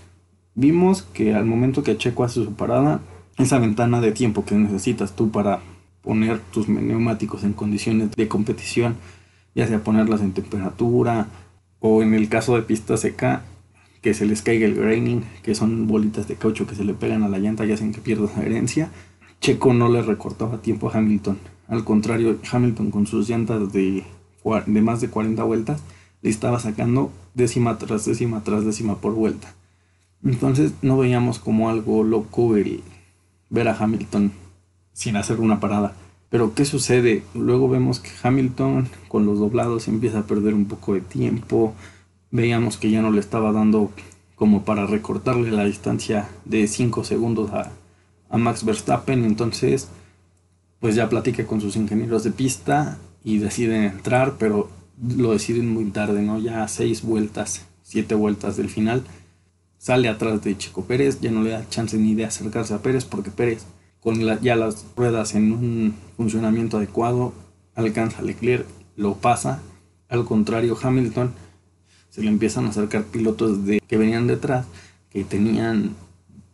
Vimos 0.55 1.03
que 1.03 1.35
al 1.35 1.45
momento 1.45 1.83
que 1.83 1.99
Checo 1.99 2.25
hace 2.25 2.43
su 2.43 2.55
parada, 2.55 3.01
esa 3.37 3.59
ventana 3.59 4.01
de 4.01 4.13
tiempo 4.13 4.47
que 4.47 4.55
necesitas 4.55 5.15
tú 5.15 5.31
para 5.31 5.61
poner 6.07 6.39
tus 6.39 6.69
neumáticos 6.69 7.43
en 7.43 7.53
condiciones 7.53 8.13
de 8.13 8.29
competición, 8.29 8.95
ya 9.57 9.67
sea 9.67 9.83
ponerlas 9.83 10.21
en 10.21 10.33
temperatura 10.33 11.27
o 11.81 12.01
en 12.01 12.15
el 12.15 12.29
caso 12.29 12.55
de 12.55 12.63
pista 12.63 12.97
seca, 12.97 13.43
que 14.03 14.15
se 14.15 14.25
les 14.25 14.41
caiga 14.41 14.67
el 14.67 14.77
graining, 14.77 15.25
que 15.43 15.57
son 15.57 15.89
bolitas 15.89 16.29
de 16.29 16.37
caucho 16.37 16.65
que 16.65 16.77
se 16.77 16.85
le 16.85 16.95
pegan 16.95 17.25
a 17.25 17.29
la 17.29 17.41
llanta 17.41 17.67
y 17.67 17.73
hacen 17.73 17.93
que 17.93 18.01
pierdas 18.01 18.39
herencia. 18.39 18.89
Checo 19.41 19.75
no 19.75 19.89
le 19.89 20.01
recortaba 20.01 20.63
tiempo 20.63 20.89
a 20.89 20.97
Hamilton. 20.97 21.39
Al 21.67 21.83
contrario, 21.83 22.39
Hamilton 22.53 22.93
con 22.93 23.09
sus 23.09 23.29
llantas 23.29 23.73
de, 23.73 24.05
de 24.67 24.83
más 24.83 25.01
de 25.01 25.11
40 25.11 25.43
vueltas 25.43 25.83
le 26.23 26.31
estaba 26.31 26.61
sacando 26.61 27.11
décima 27.35 27.79
tras 27.79 28.05
décima 28.05 28.45
tras 28.45 28.65
décima 28.65 29.01
por 29.01 29.15
vuelta. 29.15 29.57
Entonces 30.25 30.73
no 30.83 30.99
veíamos 30.99 31.41
como 31.41 31.69
algo 31.69 32.05
loco 32.05 32.57
el 32.57 32.85
ver 33.51 33.67
a 33.67 33.77
Hamilton 33.77 34.31
sin 34.97 35.17
hacer 35.17 35.41
una 35.41 35.61
parada. 35.61 35.93
Pero 36.31 36.55
¿qué 36.55 36.65
sucede? 36.65 37.23
Luego 37.35 37.69
vemos 37.69 38.01
que 38.01 38.11
Hamilton 38.23 38.89
con 39.09 39.27
los 39.27 39.39
doblados 39.39 39.89
empieza 39.89 40.21
a 40.21 40.27
perder 40.27 40.55
un 40.55 40.65
poco 40.65 40.95
de 40.95 41.03
tiempo. 41.03 41.75
Veíamos 42.31 42.79
que 42.79 42.91
ya 42.91 43.03
no 43.03 43.11
le 43.11 43.21
estaba 43.21 43.53
dando 43.53 43.91
como 44.37 44.65
para 44.65 44.87
recortarle 44.87 45.51
la 45.51 45.67
distancia 45.67 46.29
de 46.47 46.67
5 46.67 47.05
segundos 47.05 47.53
a, 47.53 47.71
a 48.31 48.39
Max 48.39 48.65
Verstappen. 48.65 49.25
Entonces, 49.27 49.89
pues 50.81 50.95
ya 50.95 51.11
platica 51.11 51.47
con 51.47 51.61
sus 51.61 51.77
ingenieros 51.77 52.25
de 52.25 52.31
pista 52.31 52.97
y 53.23 53.37
deciden 53.37 53.85
entrar, 53.85 54.37
pero 54.39 54.71
lo 55.17 55.33
deciden 55.33 55.69
muy 55.75 55.85
tarde, 55.91 56.23
¿no? 56.23 56.39
Ya 56.39 56.67
seis 56.69 57.03
vueltas, 57.03 57.67
siete 57.83 58.15
vueltas 58.15 58.57
del 58.57 58.71
final. 58.71 59.05
Sale 59.77 60.09
atrás 60.09 60.43
de 60.43 60.57
Chico 60.57 60.85
Pérez, 60.85 61.21
ya 61.21 61.31
no 61.31 61.43
le 61.43 61.51
da 61.51 61.69
chance 61.69 61.99
ni 61.99 62.15
de 62.15 62.25
acercarse 62.25 62.73
a 62.73 62.79
Pérez 62.79 63.05
porque 63.05 63.31
Pérez, 63.31 63.67
con 64.07 64.21
ya 64.41 64.55
las 64.55 64.87
ruedas 64.95 65.35
en 65.35 65.51
un 65.51 65.95
funcionamiento 66.17 66.77
adecuado, 66.77 67.33
alcanza 67.75 68.21
a 68.21 68.23
Leclerc, 68.23 68.65
lo 68.95 69.17
pasa. 69.17 69.61
Al 70.09 70.25
contrario, 70.25 70.79
Hamilton 70.81 71.33
se 72.11 72.23
le 72.23 72.29
empiezan 72.29 72.67
a 72.67 72.69
acercar 72.69 73.03
pilotos 73.07 73.67
de, 73.67 73.81
que 73.81 73.97
venían 73.97 74.29
detrás, 74.29 74.65
que 75.11 75.25
tenían 75.25 75.97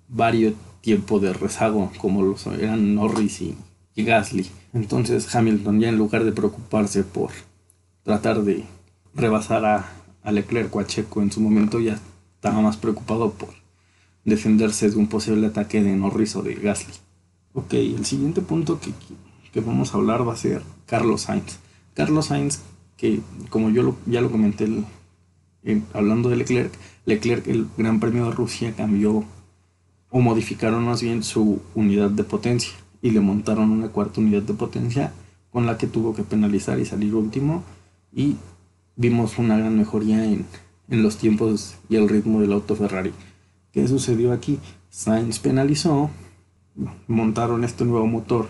varios 0.08 0.54
tiempos 0.80 1.20
de 1.20 1.34
rezago, 1.34 1.92
como 1.98 2.34
eran 2.58 2.94
Norris 2.94 3.42
y 3.42 3.54
Gasly. 3.96 4.46
Entonces 4.72 5.34
Hamilton 5.34 5.78
ya 5.78 5.90
en 5.90 5.98
lugar 5.98 6.24
de 6.24 6.32
preocuparse 6.32 7.04
por 7.04 7.32
tratar 8.02 8.44
de 8.44 8.64
rebasar 9.14 9.66
a, 9.66 10.32
Leclerc 10.32 10.74
o 10.74 10.80
a 10.80 10.86
Checo 10.86 11.20
en 11.20 11.30
su 11.30 11.42
momento 11.42 11.80
ya 11.80 12.00
estaba 12.34 12.62
más 12.62 12.78
preocupado 12.78 13.32
por 13.32 13.50
defenderse 14.24 14.88
de 14.88 14.96
un 14.96 15.08
posible 15.08 15.48
ataque 15.48 15.82
de 15.82 15.94
Norris 15.94 16.34
o 16.34 16.42
de 16.42 16.54
Gasly. 16.54 17.11
Ok, 17.54 17.74
el 17.74 18.04
siguiente 18.04 18.40
punto 18.40 18.80
que, 18.80 18.92
que 19.52 19.60
vamos 19.60 19.94
a 19.94 19.98
hablar 19.98 20.26
va 20.26 20.32
a 20.32 20.36
ser 20.36 20.62
Carlos 20.86 21.22
Sainz. 21.22 21.58
Carlos 21.94 22.26
Sainz, 22.26 22.60
que 22.96 23.20
como 23.50 23.70
yo 23.70 23.96
ya 24.06 24.20
lo 24.20 24.30
comenté 24.30 24.68
hablando 25.92 26.28
de 26.28 26.36
Leclerc, 26.36 26.72
Leclerc 27.04 27.46
el 27.48 27.66
Gran 27.76 28.00
Premio 28.00 28.26
de 28.26 28.32
Rusia 28.32 28.74
cambió 28.76 29.24
o 30.10 30.20
modificaron 30.20 30.84
más 30.84 31.02
bien 31.02 31.22
su 31.22 31.60
unidad 31.74 32.10
de 32.10 32.24
potencia 32.24 32.72
y 33.00 33.10
le 33.10 33.20
montaron 33.20 33.70
una 33.70 33.88
cuarta 33.88 34.20
unidad 34.20 34.42
de 34.42 34.54
potencia 34.54 35.12
con 35.50 35.66
la 35.66 35.76
que 35.76 35.86
tuvo 35.86 36.14
que 36.14 36.22
penalizar 36.22 36.78
y 36.78 36.86
salir 36.86 37.14
último 37.14 37.62
y 38.12 38.36
vimos 38.96 39.38
una 39.38 39.58
gran 39.58 39.76
mejoría 39.76 40.24
en, 40.24 40.46
los 40.88 41.16
tiempos 41.16 41.76
y 41.88 41.96
el 41.96 42.08
ritmo 42.08 42.42
del 42.42 42.52
auto 42.52 42.76
Ferrari. 42.76 43.12
¿Qué 43.72 43.88
sucedió 43.88 44.32
aquí? 44.32 44.58
Sainz 44.90 45.38
penalizó, 45.38 46.10
montaron 47.06 47.64
este 47.64 47.84
nuevo 47.84 48.06
motor 48.06 48.48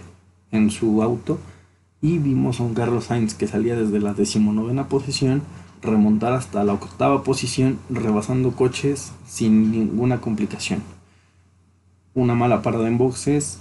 en 0.50 0.70
su 0.70 1.02
auto 1.02 1.38
y 2.00 2.18
vimos 2.18 2.60
a 2.60 2.64
un 2.64 2.74
Carlos 2.74 3.04
Sainz 3.04 3.34
que 3.34 3.46
salía 3.46 3.76
desde 3.76 4.00
la 4.00 4.14
decimonovena 4.14 4.88
posición 4.88 5.42
remontar 5.82 6.32
hasta 6.32 6.62
la 6.64 6.74
octava 6.74 7.24
posición 7.24 7.78
rebasando 7.90 8.52
coches 8.52 9.12
sin 9.26 9.72
ninguna 9.72 10.20
complicación. 10.20 10.82
Una 12.14 12.34
mala 12.34 12.62
parada 12.62 12.88
en 12.88 12.98
boxes, 12.98 13.58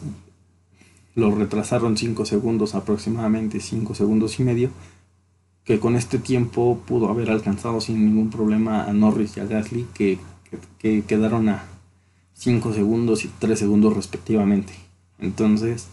lo 1.15 1.32
retrasaron 1.32 1.97
5 1.97 2.26
segundos 2.26 2.76
aproximadamente, 2.76 3.60
5 3.60 3.95
segundos 3.95 4.39
y 4.39 4.43
medio, 4.43 4.69
que 5.63 5.80
con 5.80 5.95
este 5.95 6.19
tiempo 6.19 6.82
pudo 6.86 7.10
haber 7.10 7.30
alcanzado 7.30 7.82
sin 7.82 8.06
ningún 8.06 8.30
problema 8.30 8.86
a 8.86 8.93
Norris 8.93 9.38
y 9.38 9.39
a 9.39 9.45
Gasly, 9.45 9.88
que, 9.93 10.19
quedaron 10.80 11.50
a 11.50 11.63
5 12.41 12.73
segundos 12.73 13.23
y 13.23 13.27
3 13.38 13.60
segundos 13.60 13.95
respectivamente. 13.95 14.73
Entonces, 15.19 15.89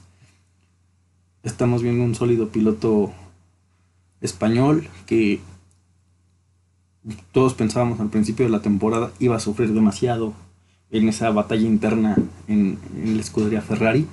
estamos 1.43 1.83
viendo 1.83 2.03
un 2.03 2.15
sólido 2.15 2.49
piloto 2.49 3.13
español 4.23 4.89
que 5.05 5.41
todos 7.33 7.53
pensábamos 7.53 8.01
al 8.01 8.09
principio 8.09 8.47
de 8.47 8.51
la 8.51 8.63
temporada 8.63 9.13
iba 9.19 9.37
a 9.37 9.41
sufrir 9.41 9.75
demasiado 9.75 10.33
en 10.91 11.11
esa 11.11 11.29
batalla 11.29 11.67
interna 11.67 12.17
en, 12.47 12.79
la 13.05 13.21
escudería 13.21 13.61
Ferrari. 13.61 14.07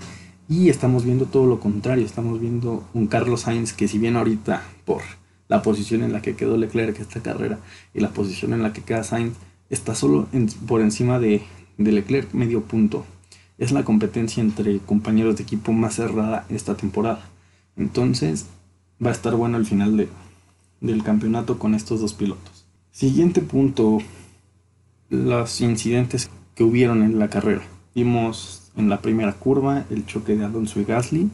Y 0.50 0.68
estamos 0.68 1.06
viendo 1.06 1.28
todo 1.28 1.46
lo 1.46 1.62
contrario, 1.62 2.06
estamos 2.06 2.42
viendo 2.42 2.84
un 2.94 3.08
Carlos 3.08 3.42
Sainz 3.42 3.72
que 3.72 3.88
si 3.88 3.98
bien 3.98 4.18
ahorita 4.18 4.62
por 4.84 5.04
la 5.48 5.62
posición 5.62 6.04
en 6.04 6.12
la 6.12 6.22
que 6.22 6.36
quedó 6.36 6.58
Leclerc 6.58 7.00
esta 7.00 7.22
carrera 7.22 7.60
y 7.94 8.02
la 8.02 8.10
posición 8.10 8.52
en 8.52 8.62
la 8.62 8.74
que 8.74 8.82
queda 8.82 9.06
Sainz 9.06 9.38
está 9.70 9.96
solo 9.96 10.28
por 10.68 10.82
encima 10.82 11.18
de, 11.18 11.42
Leclerc 11.78 12.34
medio 12.34 12.62
punto. 12.62 13.06
es 13.58 13.72
la 13.72 13.84
competencia 13.84 14.42
entre 14.42 14.80
compañeros 14.80 15.38
de 15.38 15.44
equipo 15.44 15.72
más 15.72 15.96
cerrada 15.96 16.46
esta 16.50 16.76
temporada. 16.76 17.30
Entonces 17.78 18.48
va 19.04 19.10
a 19.10 19.14
estar 19.14 19.36
bueno 19.36 19.58
el 19.58 19.66
final 19.66 19.96
de, 19.98 20.10
del 20.82 21.04
campeonato 21.04 21.58
con 21.58 21.74
estos 21.74 22.02
dos 22.02 22.14
pilotos. 22.14 22.66
Siguiente 22.92 23.42
punto, 23.42 24.00
los 25.10 25.62
incidentes 25.62 26.30
que 26.54 26.64
hubieron 26.64 27.04
en 27.04 27.20
la 27.20 27.30
carrera. 27.30 27.64
Vimos 27.94 28.72
en 28.76 28.90
la 28.90 29.02
primera 29.02 29.34
curva 29.34 29.86
el 29.90 30.06
choque 30.06 30.36
de 30.36 30.46
Alonso 30.46 30.80
y 30.80 30.86
Gasly 30.86 31.30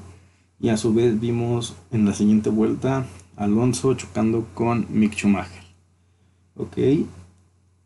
y 0.60 0.70
a 0.70 0.78
su 0.78 0.94
vez 0.94 1.20
vimos 1.20 1.76
en 1.92 2.06
la 2.06 2.14
siguiente 2.14 2.50
vuelta 2.50 3.06
Alonso 3.36 3.94
chocando 3.96 4.48
con 4.54 4.86
Mick 4.90 5.14
Schumacher. 5.14 5.64
Ok, 6.56 6.78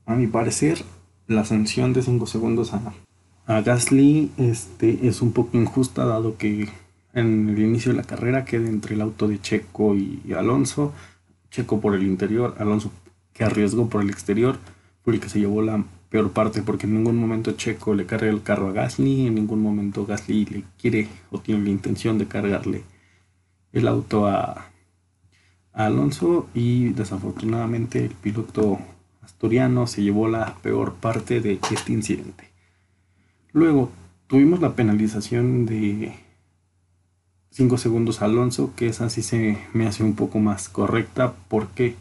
a 0.06 0.16
mi 0.16 0.28
parecer 0.28 0.84
la 1.28 1.46
sanción 1.46 1.94
de 1.94 2.02
5 2.02 2.28
segundos 2.28 2.74
a, 2.74 2.94
a 3.48 3.62
Gasly 3.62 4.32
este, 4.38 5.08
es 5.08 5.22
un 5.22 5.32
poco 5.32 5.58
injusta 5.58 6.06
dado 6.06 6.38
que 6.38 6.70
en 7.14 7.50
el 7.50 7.60
inicio 7.60 7.92
de 7.92 7.98
la 7.98 8.04
carrera 8.04 8.46
queda 8.46 8.68
entre 8.68 8.96
el 8.96 9.02
auto 9.02 9.28
de 9.28 9.40
Checo 9.40 9.96
y 9.96 10.34
Alonso. 10.38 10.94
Checo 11.50 11.80
por 11.80 11.96
el 11.96 12.04
interior, 12.04 12.56
Alonso 12.60 12.92
que 13.34 13.44
arriesgó 13.44 13.90
por 13.90 14.02
el 14.02 14.10
exterior, 14.10 14.58
fue 15.04 15.14
el 15.14 15.20
que 15.20 15.30
se 15.30 15.40
llevó 15.40 15.62
la 15.62 15.84
peor 16.10 16.32
parte 16.32 16.62
porque 16.62 16.88
en 16.88 16.96
ningún 16.96 17.18
momento 17.18 17.52
Checo 17.54 17.94
le 17.94 18.06
carga 18.06 18.30
el 18.30 18.44
carro 18.44 18.70
a 18.70 18.74
Gasly, 18.74 19.28
en 19.28 19.36
ningún 19.36 19.62
momento 19.62 20.06
Gasly 20.06 20.46
le 20.46 20.64
quiere 20.80 21.08
o 21.32 21.40
tiene 21.40 21.64
la 21.64 21.70
intención 21.70 22.18
de 22.18 22.28
cargarle 22.28 22.84
el 23.74 23.88
auto 23.88 24.26
a, 24.26 24.72
a 25.74 25.86
Alonso 25.86 26.48
y 26.54 26.90
desafortunadamente 26.90 28.06
el 28.06 28.12
piloto 28.12 28.80
asturiano 29.26 29.88
se 29.88 30.04
llevó 30.04 30.28
la 30.28 30.56
peor 30.62 30.94
parte 30.94 31.42
de 31.42 31.60
este 31.72 31.92
incidente. 31.92 32.50
Luego 33.52 33.92
tuvimos 34.28 34.62
la 34.62 34.76
penalización 34.76 35.66
de 35.66 36.14
5 37.52 37.78
segundos 37.78 38.22
a 38.22 38.26
Alonso, 38.26 38.74
que 38.76 38.88
esa 38.88 39.10
sí 39.10 39.24
se 39.24 39.58
me 39.74 39.88
hace 39.88 40.04
un 40.04 40.16
poco 40.16 40.40
más 40.40 40.70
correcta. 40.70 41.34
¿Por 41.48 41.70
qué? 41.70 41.96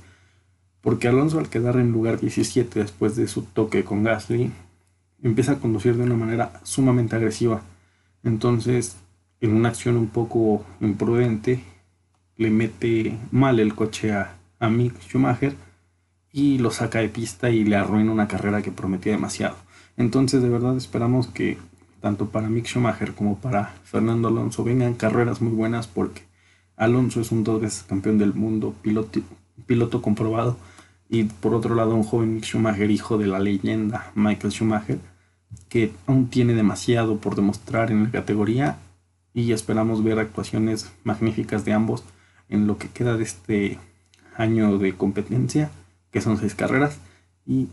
Porque 0.82 1.08
Alonso 1.08 1.38
al 1.38 1.48
quedar 1.48 1.76
en 1.76 1.92
lugar 1.92 2.20
17 2.20 2.78
después 2.80 3.16
de 3.16 3.26
su 3.26 3.42
toque 3.42 3.84
con 3.84 4.04
Gasly, 4.04 4.52
empieza 5.22 5.52
a 5.52 5.58
conducir 5.58 5.96
de 5.96 6.04
una 6.04 6.16
manera 6.16 6.60
sumamente 6.62 7.16
agresiva. 7.16 7.62
Entonces, 8.22 8.96
en 9.40 9.54
una 9.54 9.70
acción 9.70 9.96
un 9.96 10.08
poco 10.08 10.64
imprudente, 10.80 11.64
le 12.36 12.50
mete 12.50 13.16
mal 13.30 13.60
el 13.60 13.74
coche 13.74 14.12
a, 14.12 14.36
a 14.58 14.68
Mick 14.68 15.00
Schumacher 15.00 15.54
y 16.36 16.58
lo 16.58 16.72
saca 16.72 16.98
de 16.98 17.08
pista 17.08 17.50
y 17.50 17.62
le 17.62 17.76
arruina 17.76 18.10
una 18.10 18.26
carrera 18.26 18.60
que 18.60 18.72
prometía 18.72 19.12
demasiado. 19.12 19.54
Entonces 19.96 20.42
de 20.42 20.48
verdad 20.48 20.76
esperamos 20.76 21.28
que 21.28 21.58
tanto 22.00 22.26
para 22.30 22.48
Mick 22.48 22.66
Schumacher 22.66 23.14
como 23.14 23.38
para 23.38 23.76
Fernando 23.84 24.26
Alonso 24.26 24.64
vengan 24.64 24.94
carreras 24.94 25.40
muy 25.40 25.52
buenas 25.52 25.86
porque 25.86 26.22
Alonso 26.76 27.20
es 27.20 27.30
un 27.30 27.44
dos 27.44 27.60
veces 27.60 27.84
campeón 27.84 28.18
del 28.18 28.34
mundo, 28.34 28.74
piloto, 28.82 29.20
piloto 29.66 30.02
comprobado. 30.02 30.56
Y 31.08 31.22
por 31.22 31.54
otro 31.54 31.76
lado 31.76 31.94
un 31.94 32.02
joven 32.02 32.34
Mick 32.34 32.44
Schumacher, 32.44 32.90
hijo 32.90 33.16
de 33.16 33.28
la 33.28 33.38
leyenda 33.38 34.10
Michael 34.16 34.52
Schumacher, 34.52 34.98
que 35.68 35.92
aún 36.08 36.30
tiene 36.30 36.54
demasiado 36.54 37.18
por 37.18 37.36
demostrar 37.36 37.92
en 37.92 38.02
la 38.02 38.10
categoría. 38.10 38.78
Y 39.34 39.52
esperamos 39.52 40.02
ver 40.02 40.18
actuaciones 40.18 40.92
magníficas 41.04 41.64
de 41.64 41.74
ambos 41.74 42.02
en 42.48 42.66
lo 42.66 42.76
que 42.76 42.88
queda 42.88 43.16
de 43.16 43.22
este 43.22 43.78
año 44.36 44.78
de 44.78 44.94
competencia, 44.96 45.70
que 46.14 46.20
son 46.20 46.38
seis 46.38 46.54
carreras, 46.54 46.98
y 47.44 47.68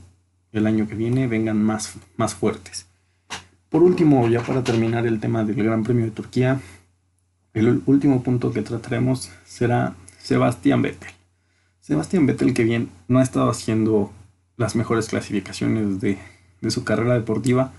el 0.51 0.65
año 0.65 0.87
que 0.87 0.95
viene 0.95 1.27
vengan 1.27 1.61
más, 1.61 1.93
más 2.17 2.33
fuertes. 2.33 2.87
Por 3.69 3.83
último, 3.83 4.27
ya 4.29 4.41
para 4.41 4.63
terminar 4.63 5.05
el 5.05 5.19
tema 5.19 5.43
del 5.43 5.63
Gran 5.63 5.83
Premio 5.83 6.05
de 6.05 6.11
Turquía, 6.11 6.59
el 7.53 7.83
último 7.85 8.23
punto 8.23 8.51
que 8.51 8.63
trataremos 8.63 9.29
será 9.45 9.93
Sebastián 10.17 10.81
Vettel. 10.81 11.11
Sebastián 11.81 12.25
Vettel, 12.25 12.55
que 12.55 12.63
bien 12.63 12.89
no 13.07 13.19
ha 13.19 13.23
estado 13.23 13.47
haciendo 13.47 14.11
las 14.57 14.75
mejores 14.75 15.07
clasificaciones 15.09 16.01
de, 16.01 16.17
de 16.61 16.71
su 16.71 16.83
carrera 16.83 17.13
deportiva, 17.13 17.73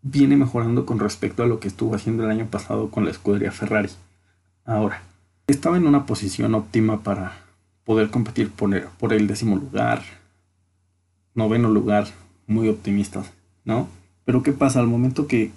viene 0.00 0.36
mejorando 0.36 0.86
con 0.86 1.00
respecto 1.00 1.42
a 1.42 1.46
lo 1.46 1.58
que 1.58 1.66
estuvo 1.66 1.96
haciendo 1.96 2.22
el 2.22 2.30
año 2.30 2.46
pasado 2.46 2.88
con 2.92 3.04
la 3.04 3.10
escudería 3.10 3.50
Ferrari. 3.50 3.90
Ahora, 4.64 5.02
estaba 5.48 5.76
en 5.76 5.88
una 5.88 6.06
posición 6.06 6.54
óptima 6.54 7.02
para 7.02 7.43
poder 7.84 8.10
competir 8.10 8.50
por 8.50 8.74
el, 8.74 8.84
por 8.98 9.12
el 9.12 9.26
décimo 9.26 9.56
lugar, 9.56 10.02
noveno 11.34 11.68
lugar, 11.68 12.08
muy 12.46 12.68
optimistas, 12.68 13.30
¿no? 13.64 13.88
Pero 14.24 14.42
¿qué 14.42 14.52
pasa? 14.52 14.80
Al 14.80 14.86
momento 14.86 15.26
que 15.26 15.52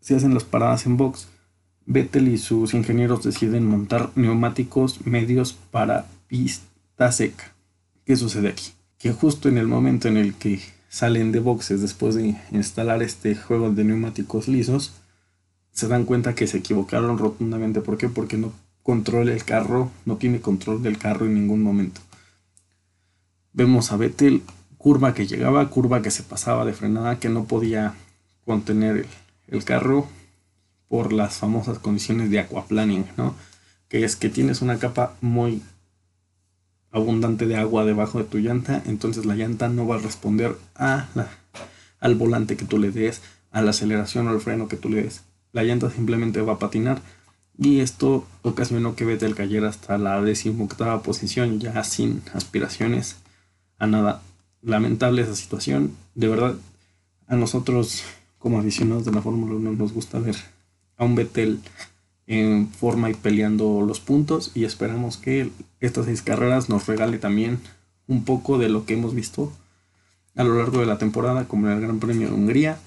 se 0.00 0.16
hacen 0.16 0.34
las 0.34 0.44
paradas 0.44 0.86
en 0.86 0.96
box, 0.96 1.28
Vettel 1.86 2.28
y 2.28 2.38
sus 2.38 2.74
ingenieros 2.74 3.24
deciden 3.24 3.66
montar 3.66 4.10
neumáticos 4.14 5.04
medios 5.06 5.54
para 5.70 6.06
pista 6.28 7.10
seca. 7.10 7.54
¿Qué 8.04 8.16
sucede 8.16 8.48
aquí? 8.48 8.72
Que 8.98 9.12
justo 9.12 9.48
en 9.48 9.58
el 9.58 9.66
momento 9.66 10.08
en 10.08 10.16
el 10.16 10.34
que 10.34 10.60
salen 10.88 11.32
de 11.32 11.40
boxes 11.40 11.80
después 11.80 12.14
de 12.14 12.36
instalar 12.52 13.02
este 13.02 13.34
juego 13.34 13.70
de 13.70 13.84
neumáticos 13.84 14.46
lisos, 14.46 14.92
se 15.72 15.88
dan 15.88 16.04
cuenta 16.04 16.34
que 16.34 16.46
se 16.46 16.58
equivocaron 16.58 17.18
rotundamente. 17.18 17.80
¿Por 17.80 17.96
qué? 17.96 18.08
Porque 18.08 18.36
no 18.36 18.52
controla 18.82 19.32
el 19.32 19.44
carro, 19.44 19.90
no 20.04 20.16
tiene 20.16 20.40
control 20.40 20.82
del 20.82 20.98
carro 20.98 21.26
en 21.26 21.34
ningún 21.34 21.62
momento. 21.62 22.00
Vemos 23.52 23.92
a 23.92 23.96
Vettel 23.96 24.42
curva 24.78 25.14
que 25.14 25.26
llegaba, 25.26 25.68
curva 25.70 26.02
que 26.02 26.10
se 26.10 26.22
pasaba 26.22 26.64
de 26.64 26.72
frenada, 26.72 27.18
que 27.18 27.28
no 27.28 27.44
podía 27.44 27.94
contener 28.44 29.06
el, 29.46 29.64
carro 29.64 30.08
por 30.88 31.12
las 31.12 31.36
famosas 31.36 31.78
condiciones 31.78 32.30
de 32.30 32.40
aquaplaning, 32.40 33.06
¿no? 33.16 33.36
Que 33.88 34.04
es 34.04 34.16
que 34.16 34.28
tienes 34.28 34.60
una 34.62 34.78
capa 34.78 35.14
muy 35.20 35.62
abundante 36.90 37.46
de 37.46 37.56
agua 37.56 37.84
debajo 37.84 38.18
de 38.18 38.24
tu 38.24 38.38
llanta, 38.38 38.82
entonces 38.86 39.24
la 39.24 39.36
llanta 39.36 39.68
no 39.68 39.86
va 39.86 39.96
a 39.96 40.00
responder 40.00 40.56
a 40.74 41.06
al 42.00 42.16
volante 42.16 42.56
que 42.56 42.64
tú 42.64 42.78
le 42.78 42.90
des, 42.90 43.22
a 43.52 43.62
la 43.62 43.70
aceleración 43.70 44.26
o 44.26 44.30
al 44.30 44.40
freno 44.40 44.66
que 44.66 44.76
tú 44.76 44.88
le 44.88 45.04
des. 45.04 45.22
La 45.52 45.62
llanta 45.62 45.90
simplemente 45.90 46.40
va 46.40 46.54
a 46.54 46.58
patinar 46.58 47.00
y 47.58 47.80
esto 47.80 48.26
ocasionó 48.42 48.96
que 48.96 49.04
Vettel 49.04 49.34
cayera 49.34 49.68
hasta 49.68 49.98
la 49.98 50.20
decimoctava 50.22 51.02
posición 51.02 51.60
ya 51.60 51.84
sin 51.84 52.22
aspiraciones 52.34 53.16
a 53.78 53.86
nada 53.86 54.22
lamentable 54.62 55.22
esa 55.22 55.36
situación. 55.36 55.92
De 56.14 56.28
verdad, 56.28 56.54
a 57.26 57.36
nosotros 57.36 58.04
como 58.38 58.58
aficionados 58.58 59.04
de 59.04 59.12
la 59.12 59.22
Fórmula 59.22 59.54
1 59.54 59.72
nos 59.72 59.92
gusta 59.92 60.18
ver 60.18 60.36
a 60.96 61.04
un 61.04 61.14
Vettel 61.14 61.60
en 62.26 62.68
forma 62.68 63.10
y 63.10 63.14
peleando 63.14 63.82
los 63.82 64.00
puntos 64.00 64.52
y 64.54 64.64
esperamos 64.64 65.16
que 65.16 65.50
estas 65.80 66.06
seis 66.06 66.22
carreras 66.22 66.68
nos 66.68 66.86
regale 66.86 67.18
también 67.18 67.58
un 68.06 68.24
poco 68.24 68.58
de 68.58 68.68
lo 68.68 68.86
que 68.86 68.94
hemos 68.94 69.14
visto 69.14 69.52
a 70.34 70.44
lo 70.44 70.56
largo 70.56 70.80
de 70.80 70.86
la 70.86 70.98
temporada 70.98 71.46
como 71.46 71.66
en 71.66 71.74
el 71.74 71.80
Gran 71.80 71.98
Premio 71.98 72.28
de 72.28 72.34
Hungría 72.34 72.78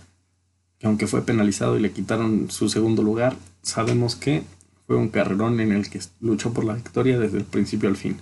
que 0.79 0.87
aunque 0.87 1.07
fue 1.07 1.21
penalizado 1.21 1.77
y 1.77 1.81
le 1.81 1.91
quitaron 1.91 2.49
su 2.49 2.69
segundo 2.69 3.03
lugar 3.03 3.35
sabemos 3.61 4.15
que 4.15 4.43
fue 4.87 4.95
un 4.95 5.09
carrerón 5.09 5.59
en 5.59 5.71
el 5.71 5.89
que 5.89 5.99
luchó 6.19 6.53
por 6.53 6.65
la 6.65 6.75
victoria 6.75 7.19
desde 7.19 7.37
el 7.37 7.45
principio 7.45 7.89
al 7.89 7.97
fin 7.97 8.17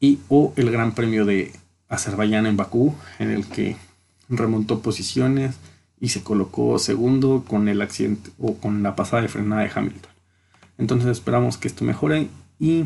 y 0.00 0.20
o 0.28 0.52
el 0.56 0.70
Gran 0.70 0.94
Premio 0.94 1.24
de 1.24 1.52
Azerbaiyán 1.88 2.46
en 2.46 2.56
Bakú, 2.56 2.94
en 3.18 3.30
el 3.30 3.46
que 3.46 3.76
remontó 4.28 4.80
posiciones 4.80 5.56
y 6.00 6.10
se 6.10 6.22
colocó 6.22 6.78
segundo 6.78 7.44
con 7.46 7.68
el 7.68 7.82
accidente 7.82 8.30
o 8.38 8.56
con 8.56 8.82
la 8.82 8.94
pasada 8.94 9.22
de 9.22 9.28
frenada 9.28 9.62
de 9.62 9.70
Hamilton. 9.74 10.12
Entonces 10.76 11.08
esperamos 11.08 11.56
que 11.56 11.68
esto 11.68 11.84
mejore 11.84 12.28
y 12.58 12.84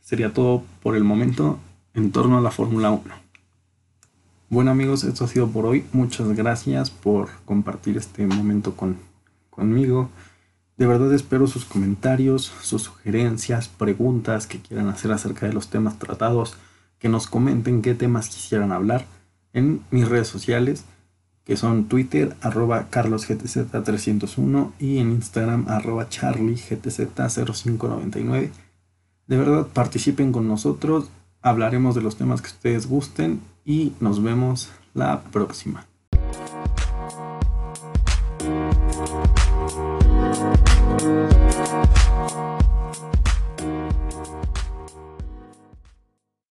sería 0.00 0.32
todo 0.32 0.64
por 0.82 0.96
el 0.96 1.04
momento 1.04 1.58
en 1.94 2.10
torno 2.10 2.38
a 2.38 2.40
la 2.40 2.50
Fórmula 2.50 2.90
1. 2.90 3.02
Bueno 4.48 4.70
amigos, 4.70 5.04
esto 5.04 5.24
ha 5.24 5.28
sido 5.28 5.48
por 5.48 5.66
hoy. 5.66 5.84
Muchas 5.92 6.28
gracias 6.32 6.90
por 6.90 7.28
compartir 7.44 7.96
este 7.96 8.26
momento 8.26 8.76
con, 8.76 8.96
conmigo. 9.50 10.10
De 10.76 10.86
verdad 10.86 11.12
espero 11.14 11.46
sus 11.46 11.64
comentarios, 11.64 12.52
sus 12.60 12.82
sugerencias, 12.82 13.68
preguntas 13.68 14.46
que 14.46 14.60
quieran 14.60 14.88
hacer 14.88 15.10
acerca 15.10 15.46
de 15.46 15.54
los 15.54 15.68
temas 15.68 15.98
tratados 15.98 16.54
que 16.98 17.08
nos 17.08 17.26
comenten 17.26 17.80
qué 17.80 17.94
temas 17.94 18.28
quisieran 18.28 18.72
hablar 18.72 19.06
en 19.54 19.80
mis 19.90 20.06
redes 20.08 20.28
sociales, 20.28 20.84
que 21.44 21.56
son 21.56 21.86
Twitter, 21.86 22.36
arroba 22.42 22.90
carlosgtz301 22.90 24.72
y 24.78 24.98
en 24.98 25.12
Instagram, 25.12 25.64
arroba 25.68 26.10
charliegtz0599. 26.10 28.50
De 29.28 29.36
verdad, 29.36 29.66
participen 29.68 30.30
con 30.30 30.46
nosotros, 30.46 31.08
hablaremos 31.40 31.94
de 31.94 32.02
los 32.02 32.16
temas 32.16 32.42
que 32.42 32.48
ustedes 32.48 32.86
gusten 32.86 33.40
y 33.64 33.94
nos 34.00 34.22
vemos 34.22 34.68
la 34.92 35.22
próxima. 35.22 35.86